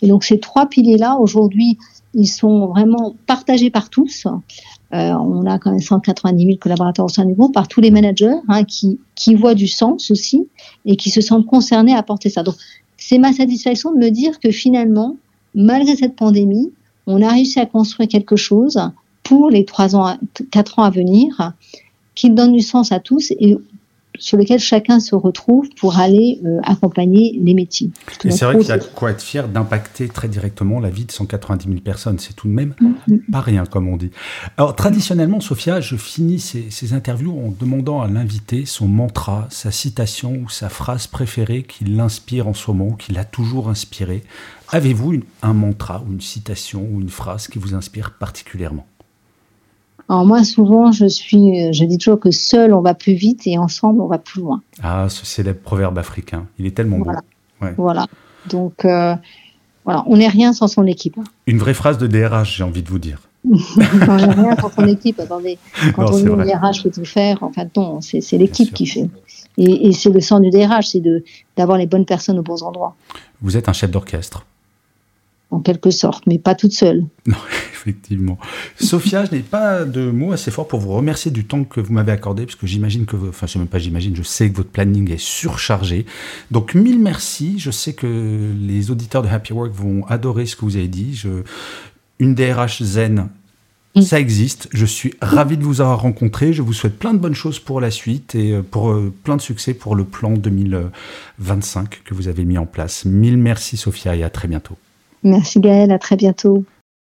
Et 0.02 0.08
donc 0.08 0.24
ces 0.24 0.40
trois 0.40 0.66
piliers-là, 0.66 1.16
aujourd'hui, 1.18 1.78
ils 2.14 2.26
sont 2.26 2.66
vraiment 2.66 3.14
partagés 3.26 3.70
par 3.70 3.88
tous. 3.88 4.26
Euh, 4.26 5.12
on 5.14 5.46
a 5.46 5.58
quand 5.58 5.70
même 5.70 5.80
190 5.80 6.44
000 6.44 6.58
collaborateurs 6.58 7.06
au 7.06 7.08
sein 7.08 7.24
du 7.24 7.34
groupe, 7.34 7.54
par 7.54 7.68
tous 7.68 7.80
les 7.80 7.90
managers 7.90 8.34
hein, 8.48 8.64
qui, 8.64 9.00
qui 9.14 9.34
voient 9.34 9.54
du 9.54 9.66
sens 9.66 10.10
aussi 10.10 10.48
et 10.84 10.96
qui 10.96 11.10
se 11.10 11.20
sentent 11.20 11.46
concernés 11.46 11.94
à 11.94 12.02
porter 12.02 12.28
ça. 12.28 12.42
Donc 12.42 12.56
c'est 12.98 13.18
ma 13.18 13.32
satisfaction 13.32 13.92
de 13.92 13.98
me 13.98 14.10
dire 14.10 14.38
que 14.38 14.50
finalement, 14.50 15.16
malgré 15.54 15.96
cette 15.96 16.16
pandémie, 16.16 16.70
on 17.06 17.22
a 17.22 17.30
réussi 17.30 17.60
à 17.60 17.66
construire 17.66 18.08
quelque 18.08 18.36
chose 18.36 18.80
pour 19.22 19.50
les 19.50 19.64
trois 19.64 19.96
ans, 19.96 20.16
quatre 20.50 20.78
ans 20.78 20.84
à 20.84 20.90
venir, 20.90 21.52
qui 22.14 22.30
donne 22.30 22.52
du 22.52 22.60
sens 22.60 22.92
à 22.92 23.00
tous 23.00 23.32
et 23.32 23.56
sur 24.18 24.38
lequel 24.38 24.58
chacun 24.58 25.00
se 25.00 25.14
retrouve 25.14 25.68
pour 25.76 25.98
aller 25.98 26.40
euh, 26.44 26.58
accompagner 26.64 27.38
les 27.42 27.54
métiers. 27.54 27.90
Et 28.24 28.30
c'est 28.30 28.44
vrai 28.44 28.58
qu'il 28.58 28.68
y 28.68 28.72
a 28.72 28.78
quoi 28.78 29.10
être 29.10 29.22
fier 29.22 29.48
d'impacter 29.48 30.08
très 30.08 30.28
directement 30.28 30.80
la 30.80 30.90
vie 30.90 31.04
de 31.04 31.12
190 31.12 31.68
000 31.68 31.80
personnes. 31.80 32.18
C'est 32.18 32.34
tout 32.34 32.48
de 32.48 32.52
même 32.52 32.74
mm 32.80 32.94
-hmm. 33.08 33.30
pas 33.30 33.40
rien, 33.40 33.64
comme 33.66 33.88
on 33.88 33.96
dit. 33.96 34.10
Alors, 34.56 34.76
traditionnellement, 34.76 35.40
Sophia, 35.40 35.80
je 35.80 35.96
finis 35.96 36.40
ces, 36.40 36.70
ces 36.70 36.92
interviews 36.92 37.32
en 37.32 37.54
demandant 37.58 38.02
à 38.02 38.08
l'invité 38.08 38.66
son 38.66 38.88
mantra, 38.88 39.46
sa 39.50 39.70
citation 39.70 40.32
ou 40.42 40.48
sa 40.48 40.68
phrase 40.68 41.06
préférée 41.06 41.62
qui 41.62 41.84
l'inspire 41.84 42.48
en 42.48 42.54
ce 42.54 42.70
moment, 42.70 42.92
qui 42.92 43.12
l'a 43.12 43.24
toujours 43.24 43.68
inspiré. 43.68 44.22
Avez-vous 44.68 45.20
un 45.42 45.52
mantra 45.52 46.02
ou 46.06 46.12
une 46.12 46.20
citation 46.20 46.88
ou 46.90 47.00
une 47.00 47.10
phrase 47.10 47.46
qui 47.46 47.58
vous 47.58 47.74
inspire 47.74 48.12
particulièrement? 48.18 48.86
Alors 50.12 50.26
moi, 50.26 50.44
souvent, 50.44 50.92
je 50.92 51.06
suis, 51.06 51.72
je 51.72 51.84
dis 51.86 51.96
toujours 51.96 52.20
que 52.20 52.30
seul 52.30 52.74
on 52.74 52.82
va 52.82 52.92
plus 52.92 53.14
vite 53.14 53.46
et 53.46 53.56
ensemble 53.56 54.02
on 54.02 54.08
va 54.08 54.18
plus 54.18 54.42
loin. 54.42 54.60
Ah, 54.82 55.06
ce 55.08 55.24
célèbre 55.24 55.60
proverbe 55.60 55.96
africain, 55.96 56.48
il 56.58 56.66
est 56.66 56.72
tellement 56.76 56.98
voilà. 56.98 57.20
beau. 57.20 57.66
Ouais. 57.66 57.74
Voilà. 57.78 58.06
Donc, 58.50 58.84
euh, 58.84 59.14
voilà, 59.86 60.04
on 60.06 60.18
n'est 60.18 60.28
rien 60.28 60.52
sans 60.52 60.68
son 60.68 60.86
équipe. 60.86 61.16
Une 61.46 61.56
vraie 61.56 61.72
phrase 61.72 61.96
de 61.96 62.06
DRH, 62.06 62.58
j'ai 62.58 62.62
envie 62.62 62.82
de 62.82 62.90
vous 62.90 62.98
dire. 62.98 63.22
on 63.50 64.16
n'est 64.16 64.34
rien 64.34 64.54
sans 64.56 64.70
son 64.70 64.86
équipe. 64.86 65.18
Attendez, 65.18 65.56
quand 65.96 66.10
non, 66.10 66.32
on 66.32 66.36
le 66.36 66.44
DRH 66.44 66.82
peut 66.82 66.90
tout 66.90 67.06
faire, 67.06 67.42
en 67.42 67.50
fait, 67.50 67.74
non, 67.74 68.02
c'est 68.02 68.36
l'équipe 68.36 68.74
qui 68.74 68.84
fait. 68.84 69.08
Et, 69.56 69.88
et 69.88 69.92
c'est 69.92 70.10
le 70.10 70.20
sens 70.20 70.42
du 70.42 70.50
DRH, 70.50 70.88
c'est 70.88 71.02
d'avoir 71.56 71.78
les 71.78 71.86
bonnes 71.86 72.04
personnes 72.04 72.38
aux 72.38 72.42
bons 72.42 72.62
endroits. 72.62 72.94
Vous 73.40 73.56
êtes 73.56 73.70
un 73.70 73.72
chef 73.72 73.90
d'orchestre 73.90 74.44
en 75.52 75.60
quelque 75.60 75.90
sorte, 75.90 76.26
mais 76.26 76.38
pas 76.38 76.54
toute 76.54 76.72
seule. 76.72 77.04
Non, 77.26 77.36
effectivement. 77.72 78.38
Sophia, 78.80 79.24
je 79.24 79.32
n'ai 79.32 79.40
pas 79.40 79.84
de 79.84 80.10
mots 80.10 80.32
assez 80.32 80.50
forts 80.50 80.66
pour 80.66 80.80
vous 80.80 80.92
remercier 80.92 81.30
du 81.30 81.44
temps 81.44 81.62
que 81.62 81.80
vous 81.80 81.92
m'avez 81.92 82.10
accordé, 82.10 82.46
parce 82.46 82.56
que 82.56 82.66
j'imagine 82.66 83.06
que, 83.06 83.16
enfin, 83.16 83.46
je 83.46 83.52
sais 83.52 83.58
même 83.58 83.68
pas, 83.68 83.78
j'imagine, 83.78 84.16
je 84.16 84.22
sais 84.22 84.50
que 84.50 84.56
votre 84.56 84.70
planning 84.70 85.10
est 85.10 85.20
surchargé. 85.20 86.04
Donc, 86.50 86.74
mille 86.74 86.98
merci. 86.98 87.58
Je 87.58 87.70
sais 87.70 87.92
que 87.92 88.52
les 88.60 88.90
auditeurs 88.90 89.22
de 89.22 89.28
Happy 89.28 89.52
Work 89.52 89.72
vont 89.72 90.04
adorer 90.06 90.46
ce 90.46 90.56
que 90.56 90.64
vous 90.64 90.76
avez 90.76 90.88
dit. 90.88 91.14
Je... 91.14 91.28
Une 92.18 92.34
DRH 92.34 92.82
zen, 92.82 93.28
ça 94.00 94.18
existe. 94.18 94.68
Je 94.72 94.86
suis 94.86 95.14
ravi 95.20 95.56
de 95.56 95.64
vous 95.64 95.80
avoir 95.80 96.00
rencontré. 96.00 96.52
Je 96.52 96.62
vous 96.62 96.72
souhaite 96.72 96.98
plein 96.98 97.14
de 97.14 97.18
bonnes 97.18 97.34
choses 97.34 97.58
pour 97.58 97.80
la 97.80 97.90
suite 97.90 98.34
et 98.34 98.60
pour 98.62 98.96
plein 99.24 99.36
de 99.36 99.42
succès 99.42 99.74
pour 99.74 99.96
le 99.96 100.04
plan 100.04 100.32
2025 100.32 102.02
que 102.04 102.14
vous 102.14 102.28
avez 102.28 102.44
mis 102.44 102.58
en 102.58 102.66
place. 102.66 103.04
Mille 103.04 103.38
merci, 103.38 103.76
Sophia, 103.76 104.14
et 104.16 104.22
à 104.22 104.30
très 104.30 104.48
bientôt. 104.48 104.76
Merci 105.22 105.60
Gaëlle, 105.60 105.92
à 105.92 105.98
très 105.98 106.16
bientôt. 106.16 106.64